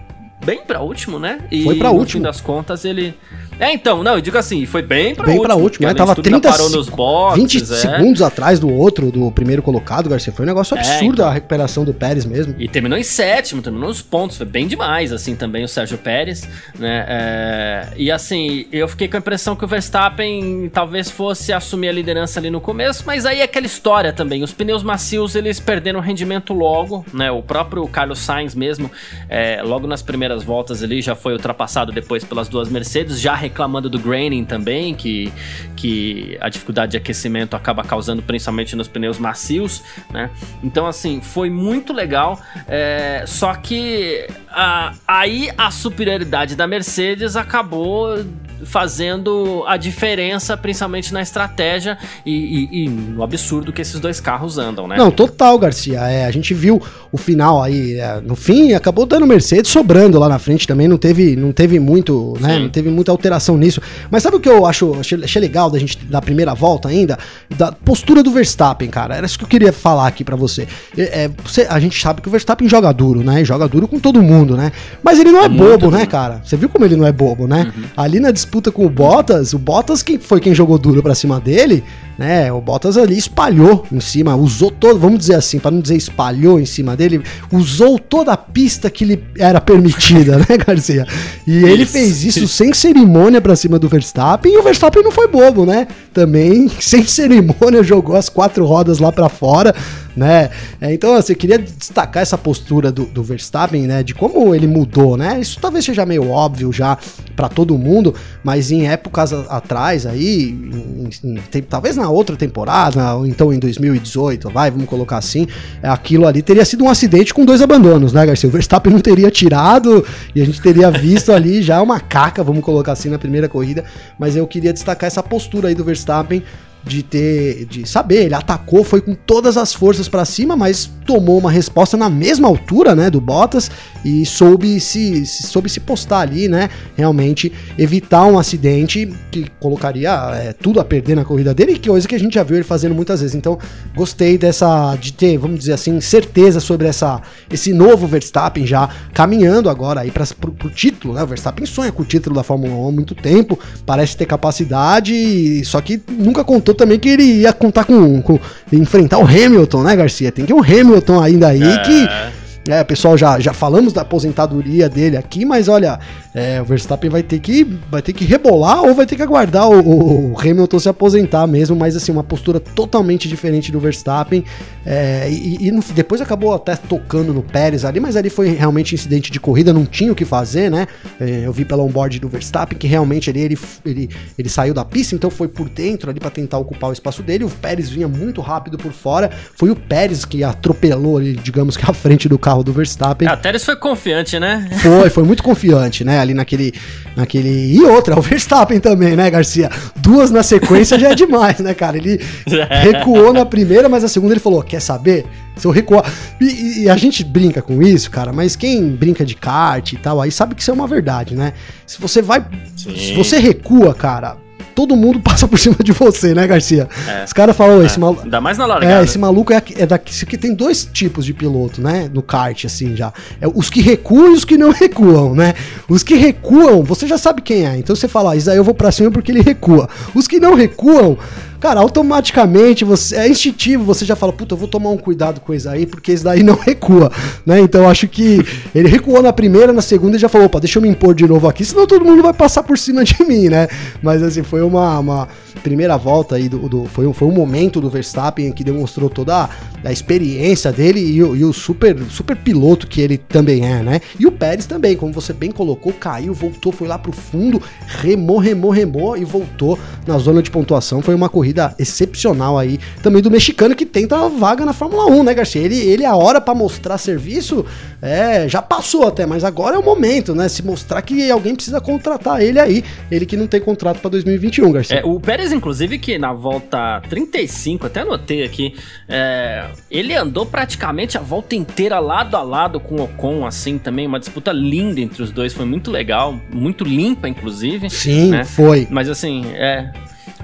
[0.45, 1.39] bem para último, né?
[1.51, 2.21] E foi para último.
[2.21, 3.15] No fim das contas ele
[3.61, 5.53] é, então, não, eu digo assim, foi bem pra bem último.
[5.53, 5.93] Bem último, né?
[5.93, 7.65] Tava 30 parou nos boxes, 20 é.
[7.75, 10.33] segundos atrás do outro, do primeiro colocado, Garcia.
[10.33, 11.27] Foi um negócio é, absurdo é, então.
[11.27, 12.55] a recuperação do Pérez mesmo.
[12.57, 14.35] E terminou em sétimo, terminou nos pontos.
[14.35, 16.49] Foi bem demais, assim, também o Sérgio Pérez,
[16.79, 17.05] né?
[17.07, 21.91] É, e assim, eu fiquei com a impressão que o Verstappen talvez fosse assumir a
[21.91, 24.41] liderança ali no começo, mas aí é aquela história também.
[24.41, 27.29] Os pneus macios, eles perderam rendimento logo, né?
[27.29, 28.89] O próprio Carlos Sainz mesmo,
[29.29, 33.89] é, logo nas primeiras voltas ali, já foi ultrapassado depois pelas duas Mercedes, já reclamando
[33.89, 35.31] do graining também, que,
[35.75, 40.29] que a dificuldade de aquecimento acaba causando principalmente nos pneus macios, né?
[40.63, 42.39] Então, assim, foi muito legal.
[42.67, 48.23] É, só que a, aí a superioridade da Mercedes acabou
[48.63, 54.57] fazendo a diferença, principalmente na estratégia e, e, e, no absurdo que esses dois carros
[54.57, 54.97] andam, né?
[54.97, 55.99] Não, total, Garcia.
[56.01, 60.29] É, a gente viu o final aí, é, no fim, acabou dando Mercedes sobrando lá
[60.29, 62.59] na frente também, não teve, não teve muito, né?
[62.59, 63.81] Não teve muita alteração nisso.
[64.09, 67.17] Mas sabe o que eu acho, achei, achei legal da gente, da primeira volta ainda?
[67.49, 69.15] Da postura do Verstappen, cara.
[69.15, 70.67] Era isso que eu queria falar aqui para você.
[70.97, 71.67] É, você.
[71.69, 73.43] A gente sabe que o Verstappen joga duro, né?
[73.43, 74.71] Joga duro com todo mundo, né?
[75.03, 76.41] Mas ele não é, é bobo, né, cara?
[76.43, 77.71] Você viu como ele não é bobo, né?
[77.75, 77.83] Uhum.
[77.97, 81.15] Ali na disputa disputa com o Bottas, o Bottas que foi quem jogou duro para
[81.15, 81.85] cima dele,
[82.17, 82.51] né?
[82.51, 86.59] O Bottas ali espalhou em cima, usou todo, vamos dizer assim, para não dizer espalhou
[86.59, 91.07] em cima dele, usou toda a pista que lhe era permitida, né, Garcia?
[91.47, 95.29] E ele fez isso sem cerimônia para cima do Verstappen, e o Verstappen não foi
[95.29, 95.87] bobo, né?
[96.13, 99.73] Também sem cerimônia jogou as quatro rodas lá para fora,
[100.15, 100.49] né?
[100.79, 104.03] É, então, assim, eu queria destacar essa postura do, do, Verstappen, né?
[104.03, 105.39] De como ele mudou, né?
[105.39, 106.97] Isso talvez seja meio óbvio já
[107.35, 113.15] para todo mundo, mas em épocas atrás aí, em, em, em, talvez na outra temporada,
[113.15, 115.47] ou então em 2018, vai, vamos colocar assim,
[115.81, 118.49] aquilo ali teria sido um acidente com dois abandonos, né, Garcia?
[118.49, 122.63] O Verstappen não teria tirado e a gente teria visto ali já uma caca, vamos
[122.63, 123.83] colocar assim, na primeira corrida,
[124.19, 126.43] mas eu queria destacar essa postura aí do Verstappen
[126.83, 131.37] de ter, de saber, ele atacou, foi com todas as forças para cima, mas tomou
[131.37, 133.69] uma resposta na mesma altura, né, do Bottas
[134.03, 140.53] e soube se, soube se postar ali, né, realmente evitar um acidente que colocaria é,
[140.53, 142.95] tudo a perder na corrida dele, que coisa que a gente já viu ele fazendo
[142.95, 143.35] muitas vezes.
[143.35, 143.57] Então,
[143.95, 149.69] gostei dessa de ter, vamos dizer assim, certeza sobre essa esse novo Verstappen já caminhando
[149.69, 150.25] agora aí para
[150.65, 151.23] o título, né?
[151.23, 155.63] O Verstappen sonha com o título da Fórmula 1 há muito tempo, parece ter capacidade,
[155.65, 158.39] só que nunca contou também que ele ia contar com, com
[158.71, 160.31] enfrentar o Hamilton, né, Garcia?
[160.31, 161.77] Tem que um Hamilton ainda aí é.
[161.79, 165.99] que é, pessoal, já, já falamos da aposentadoria dele aqui, mas olha,
[166.33, 169.67] é, o Verstappen vai ter que vai ter que rebolar ou vai ter que aguardar
[169.67, 174.43] o, o Hamilton se aposentar mesmo, mas assim, uma postura totalmente diferente do Verstappen.
[174.85, 179.31] É, e, e depois acabou até tocando no Pérez ali, mas ali foi realmente incidente
[179.31, 180.87] de corrida, não tinha o que fazer, né?
[181.19, 184.85] É, eu vi pela onboard do Verstappen que realmente ali ele, ele, ele saiu da
[184.85, 187.43] pista, então foi por dentro ali para tentar ocupar o espaço dele.
[187.43, 191.89] O Pérez vinha muito rápido por fora, foi o Pérez que atropelou ali, digamos que
[191.89, 193.27] à frente do carro carro do Verstappen.
[193.27, 194.69] É, Teres foi confiante, né?
[194.81, 196.19] Foi, foi muito confiante, né?
[196.19, 196.73] Ali naquele,
[197.15, 197.73] naquele.
[197.73, 199.69] E outra, o Verstappen também, né, Garcia?
[199.95, 201.97] Duas na sequência já é demais, né, cara?
[201.97, 202.19] Ele
[202.83, 205.25] recuou na primeira, mas na segunda ele falou: quer saber?
[205.55, 206.11] Se eu recuar.
[206.39, 210.21] E, e, a gente brinca com isso, cara, mas quem brinca de kart e tal,
[210.21, 211.53] aí sabe que isso é uma verdade, né?
[211.85, 212.45] Se você vai.
[212.75, 212.95] Sim.
[212.95, 214.37] Se você recua, cara,
[214.81, 216.89] todo mundo passa por cima de você, né, Garcia?
[217.07, 217.23] É.
[217.23, 217.85] Os caras falam, é.
[217.85, 218.23] esse maluco.
[218.23, 219.01] Ainda mais na largada.
[219.01, 220.37] É, esse maluco é, é daqui.
[220.37, 222.09] Tem dois tipos de piloto, né?
[222.11, 223.13] No kart, assim, já.
[223.39, 225.53] É os que recuam e os que não recuam, né?
[225.87, 227.77] Os que recuam, você já sabe quem é.
[227.77, 229.87] Então você fala, ah, eu vou pra cima porque ele recua.
[230.15, 231.17] Os que não recuam
[231.61, 235.53] cara, automaticamente você é instintivo, você já fala, puta, eu vou tomar um cuidado com
[235.53, 237.11] isso aí, porque isso daí não recua,
[237.45, 237.59] né?
[237.59, 238.43] Então acho que
[238.73, 241.27] ele recuou na primeira, na segunda e já falou, opa, deixa eu me impor de
[241.27, 243.67] novo aqui, senão todo mundo vai passar por cima de mim, né?
[244.01, 245.27] Mas assim, foi uma, uma
[245.61, 249.43] primeira volta aí do, do foi, um, foi um momento do Verstappen que demonstrou toda
[249.43, 249.49] a,
[249.83, 254.01] a experiência dele e o, e o, super, super piloto que ele também é, né?
[254.19, 258.37] E o Pérez também, como você bem colocou, caiu, voltou, foi lá pro fundo, remou,
[258.37, 261.01] remou, remou e voltou na zona de pontuação.
[261.01, 265.23] Foi uma corrida excepcional aí, também do mexicano que tenta a vaga na Fórmula 1,
[265.23, 265.61] né, Garcia?
[265.61, 267.65] Ele, ele a hora para mostrar serviço,
[268.01, 270.49] é, já passou até, mas agora é o momento, né?
[270.49, 274.71] Se mostrar que alguém precisa contratar ele aí, ele que não tem contrato para 2021,
[274.71, 274.99] Garcia.
[274.99, 278.75] É, o Pérez, inclusive, que na volta 35, até anotei aqui,
[279.07, 284.07] é, ele andou praticamente a volta inteira lado a lado com o Ocon, assim, também,
[284.07, 287.89] uma disputa linda entre os dois, foi muito legal, muito limpa, inclusive.
[287.89, 288.43] Sim, né?
[288.43, 288.87] foi.
[288.89, 289.91] Mas assim, é,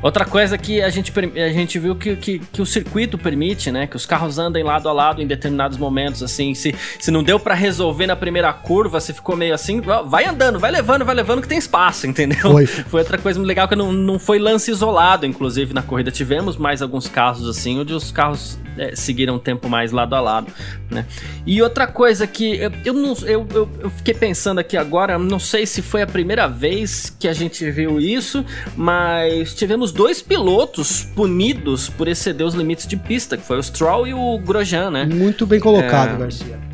[0.01, 3.87] Outra coisa que a gente, a gente viu que, que, que, o circuito permite, né?
[3.87, 6.53] Que os carros andem lado a lado em determinados momentos, assim.
[6.53, 10.59] Se, se não deu para resolver na primeira curva, você ficou meio assim, vai andando,
[10.59, 12.51] vai levando, vai levando que tem espaço, entendeu?
[12.51, 16.11] Foi, foi outra coisa muito legal que não, não foi lance isolado, inclusive, na corrida.
[16.11, 20.21] Tivemos mais alguns casos assim, onde os carros é, seguiram um tempo mais lado a
[20.21, 20.51] lado,
[20.89, 21.05] né?
[21.45, 25.39] E outra coisa que eu, eu, não, eu, eu, eu fiquei pensando aqui agora, não
[25.39, 31.03] sei se foi a primeira vez que a gente viu isso, mas tivemos dois pilotos
[31.03, 35.05] punidos por exceder os limites de pista, que foi o Stroll e o Grosjean, né?
[35.05, 36.17] Muito bem colocado, é...
[36.17, 36.66] Garcia.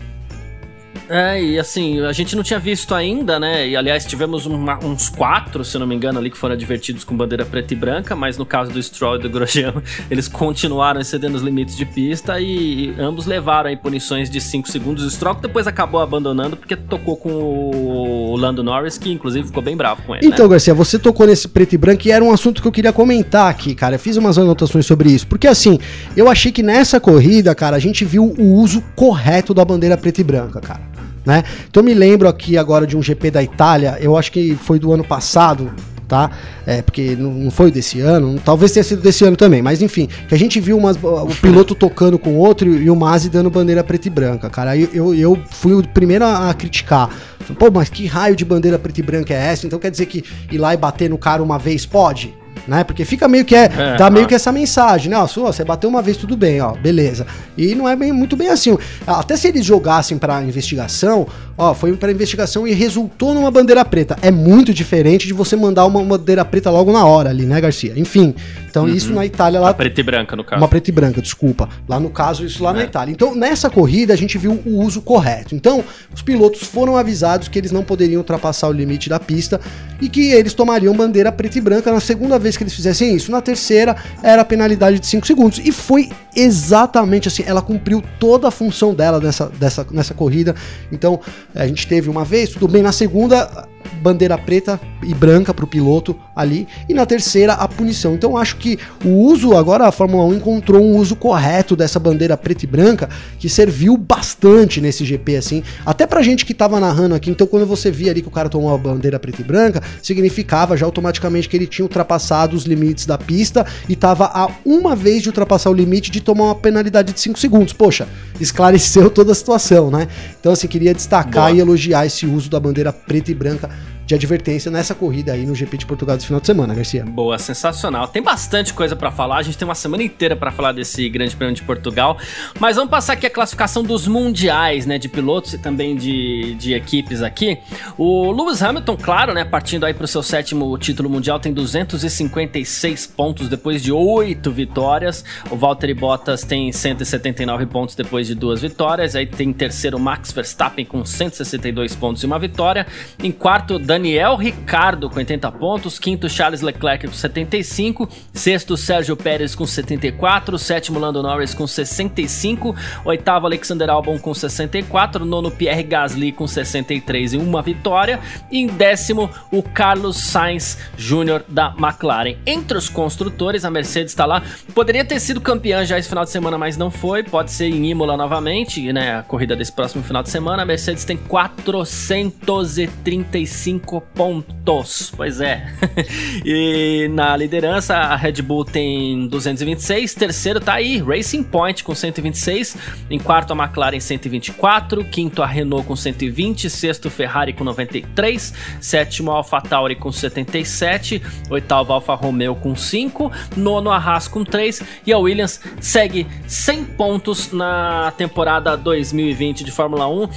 [1.14, 3.68] É, e assim, a gente não tinha visto ainda, né?
[3.68, 7.16] E aliás, tivemos uma, uns quatro, se não me engano, ali que foram advertidos com
[7.16, 9.76] bandeira preta e branca, mas no caso do Stroll e do Grosjean,
[10.10, 15.04] eles continuaram excedendo os limites de pista e ambos levaram aí punições de 5 segundos.
[15.04, 19.78] O Stroll depois acabou abandonando porque tocou com o Lando Norris, que inclusive ficou bem
[19.78, 20.26] bravo com ele.
[20.26, 20.54] Então, né?
[20.54, 23.52] Garcia, você tocou nesse preto e branco e era um assunto que eu queria comentar
[23.52, 23.98] aqui, cara.
[23.98, 25.78] Eu fiz umas anotações sobre isso, porque assim,
[26.18, 30.20] eu achei que nessa corrida, cara, a gente viu o uso correto da bandeira preta
[30.20, 31.44] e branca, cara né?
[31.70, 34.80] Então eu me lembro aqui agora de um GP da Itália, eu acho que foi
[34.80, 35.72] do ano passado,
[36.08, 36.30] tá?
[36.66, 40.36] É, porque não foi desse ano, talvez tenha sido desse ano também, mas enfim, que
[40.36, 43.84] a gente viu umas, o piloto tocando com o outro e o Masi dando bandeira
[43.84, 44.72] preta e branca, cara.
[44.72, 47.10] Aí eu, eu fui o primeiro a criticar.
[47.58, 49.66] Pô, mas que raio de bandeira preta e branca é essa?
[49.66, 52.34] Então quer dizer que ir lá e bater no cara uma vez pode?
[52.68, 52.84] Né?
[52.84, 55.18] Porque fica meio que é, é dá meio que essa mensagem, né?
[55.18, 57.26] Ó, você bateu uma vez, tudo bem, ó, beleza.
[57.58, 58.78] E não é bem, muito bem assim.
[59.06, 64.18] Até se eles jogassem para investigação, ó, foi para investigação e resultou numa bandeira preta.
[64.22, 67.94] É muito diferente de você mandar uma bandeira preta logo na hora ali, né, Garcia?
[67.96, 68.36] Enfim,
[68.74, 68.90] então, uhum.
[68.90, 69.68] isso na Itália lá.
[69.68, 70.60] Uma preta e branca, no caso.
[70.60, 71.70] Uma preta e branca, desculpa.
[71.88, 72.74] Lá no caso, isso lá é.
[72.74, 73.12] na Itália.
[73.12, 75.54] Então, nessa corrida, a gente viu o uso correto.
[75.54, 79.62] Então, os pilotos foram avisados que eles não poderiam ultrapassar o limite da pista
[80.02, 83.32] e que eles tomariam bandeira preta e branca na segunda vez que eles fizessem isso.
[83.32, 85.60] Na terceira, era a penalidade de 5 segundos.
[85.64, 87.44] E foi exatamente assim.
[87.46, 90.56] Ela cumpriu toda a função dela nessa, dessa, nessa corrida.
[90.92, 91.20] Então,
[91.54, 92.82] a gente teve uma vez, tudo bem.
[92.82, 93.68] Na segunda,
[94.02, 98.14] bandeira preta e branca para o piloto ali, e na terceira a punição.
[98.14, 102.36] Então acho que o uso, agora a Fórmula 1 encontrou um uso correto dessa bandeira
[102.38, 107.16] preta e branca, que serviu bastante nesse GP, assim, até pra gente que tava narrando
[107.16, 109.82] aqui, então quando você via ali que o cara tomou a bandeira preta e branca,
[110.02, 114.96] significava já automaticamente que ele tinha ultrapassado os limites da pista e tava a uma
[114.96, 117.74] vez de ultrapassar o limite de tomar uma penalidade de 5 segundos.
[117.74, 118.08] Poxa,
[118.40, 120.08] esclareceu toda a situação, né?
[120.40, 121.52] Então assim, queria destacar Boa.
[121.52, 123.70] e elogiar esse uso da bandeira preta e branca
[124.06, 127.06] de advertência nessa corrida aí no GP de Portugal desse final de semana, Garcia.
[127.06, 128.08] Boa, sensacional.
[128.08, 131.36] Tem bastante coisa para falar, a gente tem uma semana inteira para falar desse Grande
[131.36, 132.18] Prêmio de Portugal,
[132.60, 136.74] mas vamos passar aqui a classificação dos mundiais, né, de pilotos e também de, de
[136.74, 137.58] equipes aqui.
[137.98, 143.50] O Lewis Hamilton, claro, né, partindo aí pro seu sétimo título mundial, tem 256 pontos
[143.50, 145.24] depois de oito vitórias.
[145.50, 149.16] O Valtteri Bottas tem 179 pontos depois de duas vitórias.
[149.16, 152.86] Aí tem terceiro Max Verstappen com 162 pontos e uma vitória.
[153.22, 159.54] Em quarto, Daniel Ricardo com 80 pontos, quinto Charles Leclerc com 75, sexto Sérgio Pérez
[159.54, 162.76] com 74, sétimo Lando Norris com 65,
[163.06, 168.20] oitavo Alexander Albon com 64, nono Pierre Gasly com 63 e uma vitória,
[168.50, 171.44] e em décimo o Carlos Sainz Jr.
[171.48, 172.38] da McLaren.
[172.48, 174.42] Entre os construtores, a Mercedes está lá,
[174.74, 177.92] poderia ter sido campeã já esse final de semana, mas não foi, pode ser em
[177.92, 184.02] Imola novamente, né, a corrida desse próximo final de semana, a Mercedes tem 435 5
[184.16, 185.12] pontos.
[185.16, 185.68] Pois é.
[186.46, 190.16] e na liderança, a Red Bull tem 226.
[190.16, 192.78] Terceiro tá aí, Racing Point com 126.
[193.10, 195.04] Em quarto, a McLaren 124.
[195.06, 196.70] Quinto, a Renault com 120.
[196.70, 198.54] Sexto, Ferrari com 93.
[198.80, 201.22] Sétimo, a AlphaTauri com 77.
[201.50, 203.32] Oitavo, Alfa Romeo com 5.
[203.58, 204.82] Nono, a Haas com 3.
[205.06, 210.30] E a Williams segue 100 pontos na temporada 2020 de Fórmula 1.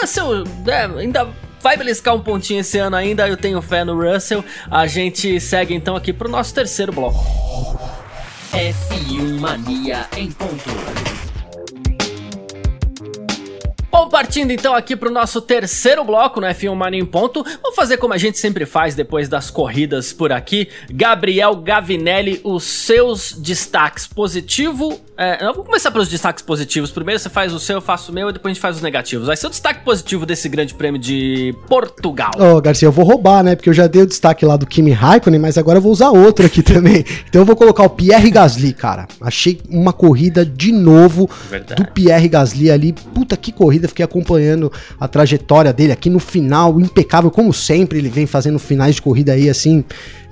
[0.00, 1.28] Russell é, ainda
[1.64, 4.44] vai beliscar um pontinho esse ano ainda, eu tenho fé no Russell.
[4.70, 7.18] A gente segue então aqui pro nosso terceiro bloco.
[8.52, 10.70] F1 Mania em ponto.
[13.90, 17.76] Bom, partindo então aqui para o nosso terceiro bloco no F1 Mania em Ponto, vamos
[17.76, 20.68] fazer como a gente sempre faz depois das corridas por aqui.
[20.90, 25.00] Gabriel Gavinelli, os seus destaques positivo.
[25.16, 26.90] É, vamos começar pelos destaques positivos.
[26.90, 28.82] Primeiro você faz o seu, eu faço o meu e depois a gente faz os
[28.82, 29.26] negativos.
[29.26, 32.32] Vai ser o destaque positivo desse grande prêmio de Portugal.
[32.38, 33.54] Ô, oh, Garcia, eu vou roubar, né?
[33.54, 36.10] Porque eu já dei o destaque lá do Kimi Raikkonen, mas agora eu vou usar
[36.10, 37.04] outro aqui também.
[37.28, 39.06] Então eu vou colocar o Pierre Gasly, cara.
[39.20, 41.82] Achei uma corrida de novo Verdade.
[41.82, 42.92] do Pierre Gasly ali.
[42.92, 47.98] Puta que corrida corrida, fiquei acompanhando a trajetória dele aqui no final, impecável, como sempre,
[47.98, 49.84] ele vem fazendo finais de corrida aí, assim,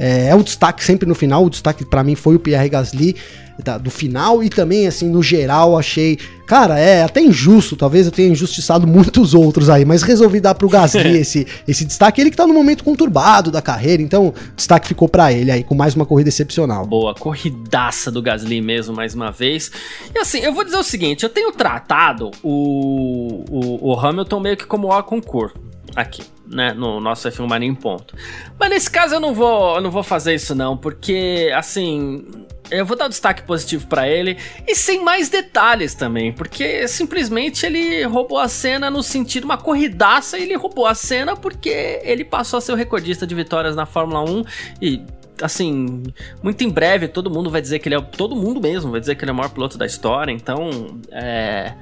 [0.03, 3.14] é, é o destaque sempre no final, o destaque para mim foi o Pierre Gasly,
[3.62, 8.12] da, do final, e também, assim, no geral, achei, cara, é até injusto, talvez eu
[8.12, 12.36] tenha injustiçado muitos outros aí, mas resolvi dar pro Gasly esse, esse destaque, ele que
[12.36, 16.05] tá no momento conturbado da carreira, então, destaque ficou para ele aí, com mais uma
[16.05, 16.84] corrida excepcional.
[16.84, 19.70] Boa, corridaça do Gasly mesmo, mais uma vez,
[20.12, 24.57] e assim, eu vou dizer o seguinte, eu tenho tratado o, o, o Hamilton meio
[24.57, 25.55] que como o concurso
[25.94, 26.22] aqui,
[26.53, 28.14] né, no nosso F1 Mania em ponto.
[28.59, 32.24] Mas nesse caso eu não vou, eu não vou fazer isso não, porque assim,
[32.70, 37.66] eu vou dar um destaque positivo para ele e sem mais detalhes também, porque simplesmente
[37.66, 42.59] ele roubou a cena no sentido uma corridaça, ele roubou a cena porque ele passou
[42.59, 44.44] a ser o recordista de vitórias na Fórmula 1
[44.80, 45.03] e
[45.43, 46.03] assim,
[46.43, 48.01] muito em breve todo mundo vai dizer que ele é.
[48.01, 50.32] Todo mundo mesmo vai dizer que ele é o maior piloto da história.
[50.32, 50.70] Então,
[51.11, 51.72] é.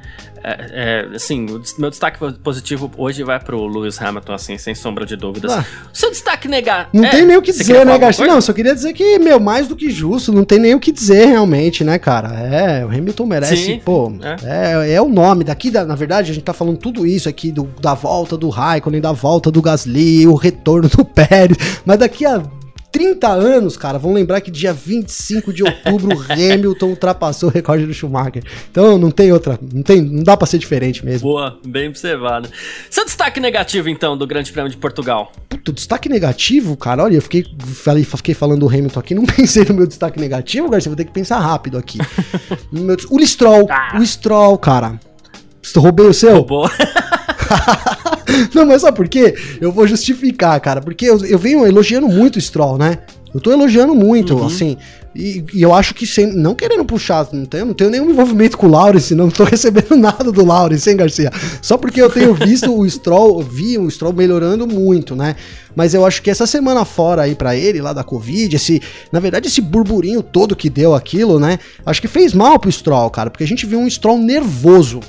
[0.43, 5.05] É, é, assim, o meu destaque positivo hoje vai pro Lewis Hamilton, assim, sem sombra
[5.05, 5.53] de dúvidas.
[5.53, 6.89] Ah, Seu destaque negar.
[6.95, 8.27] Não é, tem nem o que dizer, né, Garcia?
[8.27, 10.93] Não, só queria dizer que, meu, mais do que justo, não tem nem o que
[10.93, 12.29] dizer realmente, né, cara?
[12.41, 14.89] É, o Hamilton merece, Sim, pô, é.
[14.89, 14.95] é.
[14.95, 15.45] É, o nome.
[15.45, 18.49] Daqui, da, na verdade, a gente tá falando tudo isso aqui, do, da volta do
[18.49, 22.43] Raikkonen, da volta do Gasly, o retorno do Pérez, mas daqui a
[22.93, 27.87] 30 anos, cara, vão lembrar que dia 25 de outubro o Hamilton ultrapassou o recorde
[27.87, 28.43] do Schumacher.
[28.71, 31.29] Então não tem outra, não tem, não dá para ser diferente mesmo.
[31.29, 32.49] Boa, bem observado.
[32.89, 35.33] Seu destaque negativo então do Grande Prêmio de Portugal?
[35.49, 39.65] Puta, destaque negativo, cara, olha, eu fiquei, falei, fiquei falando do Hamilton aqui, não pensei
[39.65, 41.99] no meu destaque negativo, Garcia, vou ter que pensar rápido aqui.
[43.11, 43.99] o Stroll, ah.
[43.99, 44.99] o Stroll, cara.
[45.79, 46.37] Roubei o seu?
[46.37, 46.69] Roubou.
[48.55, 49.35] não, mas sabe por quê?
[49.61, 50.81] Eu vou justificar, cara.
[50.81, 52.99] Porque eu, eu venho elogiando muito o Stroll, né?
[53.33, 54.47] Eu tô elogiando muito, uhum.
[54.47, 54.77] assim.
[55.15, 58.57] E, e, eu acho que sem, não querendo puxar, não tenho, não tenho nenhum envolvimento
[58.57, 61.33] com o Lawrence, não tô recebendo nada do Lawrence, hein, Garcia?
[61.61, 65.35] Só porque eu tenho visto o Stroll, vi o Stroll melhorando muito, né?
[65.75, 68.81] Mas eu acho que essa semana fora aí para ele, lá da Covid, esse,
[69.13, 71.59] na verdade, esse burburinho todo que deu aquilo, né?
[71.85, 75.01] Acho que fez mal pro Stroll, cara, porque a gente viu um Stroll nervoso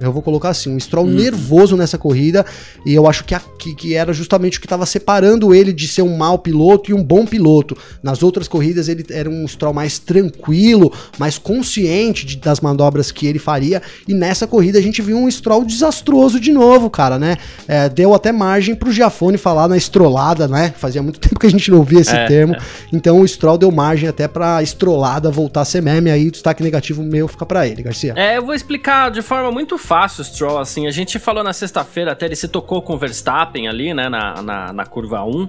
[0.00, 2.44] Eu vou colocar assim, um Stroll nervoso nessa corrida.
[2.86, 5.86] E eu acho que, a, que, que era justamente o que estava separando ele de
[5.86, 7.76] ser um mau piloto e um bom piloto.
[8.02, 13.26] Nas outras corridas ele era um Stroll mais tranquilo, mais consciente de, das manobras que
[13.26, 13.82] ele faria.
[14.08, 17.36] E nessa corrida a gente viu um Stroll desastroso de novo, cara, né?
[17.68, 20.72] É, deu até margem pro Giafone falar na estrolada, né?
[20.76, 22.54] Fazia muito tempo que a gente não ouvia esse É, termo.
[22.54, 22.58] é.
[22.92, 26.10] Então o Stroll deu margem até pra estrolada voltar a ser meme.
[26.10, 28.14] Aí o destaque negativo meu fica pra ele, Garcia.
[28.16, 31.52] É, eu vou explicar de forma muito fácil o Stroll, assim, a gente falou na
[31.52, 35.48] sexta-feira, até ele se tocou com o Verstappen ali, né, na, na, na curva 1,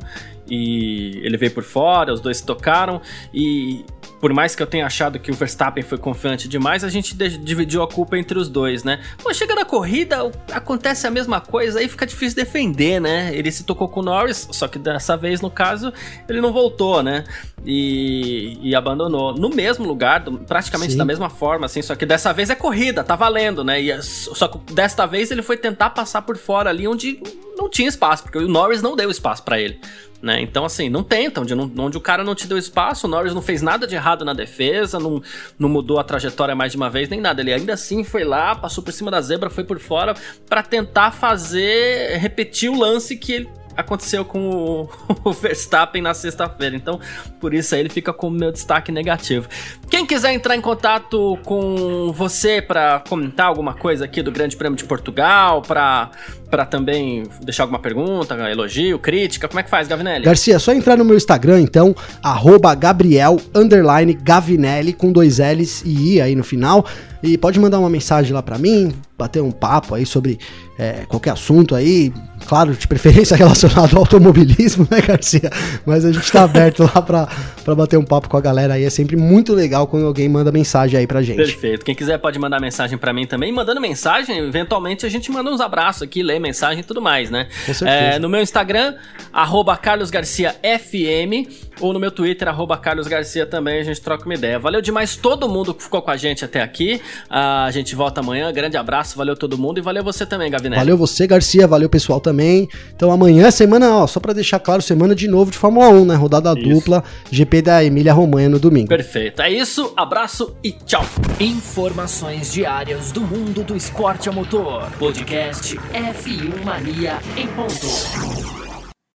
[0.50, 3.00] e ele veio por fora, os dois se tocaram,
[3.32, 3.86] e
[4.22, 7.82] por mais que eu tenha achado que o Verstappen foi confiante demais, a gente dividiu
[7.82, 9.02] a culpa entre os dois, né.
[9.22, 13.64] Pô, chega na corrida, acontece a mesma coisa, aí fica difícil defender, né, ele se
[13.64, 15.92] tocou com o Norris, só que dessa vez, no caso,
[16.30, 17.24] ele não voltou, né,
[17.66, 19.34] e, e abandonou.
[19.34, 20.98] No mesmo lugar, praticamente Sim.
[20.98, 23.82] da mesma forma, assim, só que dessa vez é corrida, tá valendo, né?
[23.82, 27.22] E é- só que desta vez ele foi tentar passar por fora ali onde
[27.62, 29.80] não tinha espaço, porque o Norris não deu espaço pra ele.
[30.22, 30.40] Né?
[30.42, 33.42] Então, assim, não tenta, onde, onde o cara não te deu espaço, o Norris não
[33.42, 35.22] fez nada de errado na defesa, não,
[35.58, 37.42] não mudou a trajetória mais de uma vez, nem nada.
[37.42, 40.14] Ele ainda assim foi lá, passou por cima da zebra, foi por fora,
[40.48, 44.90] pra tentar fazer, repetir o lance que ele aconteceu com o,
[45.30, 46.76] o Verstappen na sexta-feira.
[46.76, 47.00] Então,
[47.40, 49.48] por isso aí ele fica com o meu destaque negativo.
[49.90, 54.78] Quem quiser entrar em contato com você para comentar alguma coisa aqui do Grande Prêmio
[54.78, 56.12] de Portugal, para
[56.52, 60.26] para também deixar alguma pergunta, elogio, crítica, como é que faz, Gavinelli?
[60.26, 65.82] Garcia, é só entrar no meu Instagram, então, arroba Gabriel, underline, Gavinelli, com dois L's
[65.86, 66.86] e I aí no final.
[67.24, 70.40] E pode mandar uma mensagem lá pra mim, bater um papo aí sobre
[70.78, 72.12] é, qualquer assunto aí.
[72.48, 75.50] Claro, de preferência relacionado ao automobilismo, né, Garcia?
[75.86, 77.30] Mas a gente tá aberto lá pra,
[77.64, 78.84] pra bater um papo com a galera aí.
[78.84, 81.38] É sempre muito legal quando alguém manda mensagem aí pra gente.
[81.38, 81.86] Perfeito.
[81.86, 83.52] Quem quiser pode mandar mensagem pra mim também.
[83.52, 87.48] Mandando mensagem, eventualmente a gente manda uns abraços aqui, lê mensagem e tudo mais, né?
[87.66, 87.90] Com certeza.
[87.90, 88.96] É, no meu Instagram,
[89.32, 91.48] arroba carlosgarciafm,
[91.80, 94.60] ou no meu Twitter, arroba carlosgarcia também, a gente troca uma ideia.
[94.60, 97.02] Valeu demais todo mundo que ficou com a gente até aqui.
[97.30, 98.52] Ah, a gente volta amanhã.
[98.52, 100.80] Grande abraço, valeu todo mundo e valeu você também, Gavinelli.
[100.80, 102.68] Valeu você, Garcia, valeu pessoal também.
[102.96, 106.16] Então amanhã, semana, ó, só pra deixar claro, semana de novo de Fórmula 1, né?
[106.16, 106.70] Rodada Isso.
[106.70, 107.04] dupla,
[107.52, 108.88] GP da Emília Romanha no domingo.
[108.88, 109.42] Perfeito.
[109.42, 111.04] É isso, abraço e tchau.
[111.40, 114.90] Informações diárias do mundo do esporte a motor.
[114.98, 118.71] Podcast F1 Mania em ponto.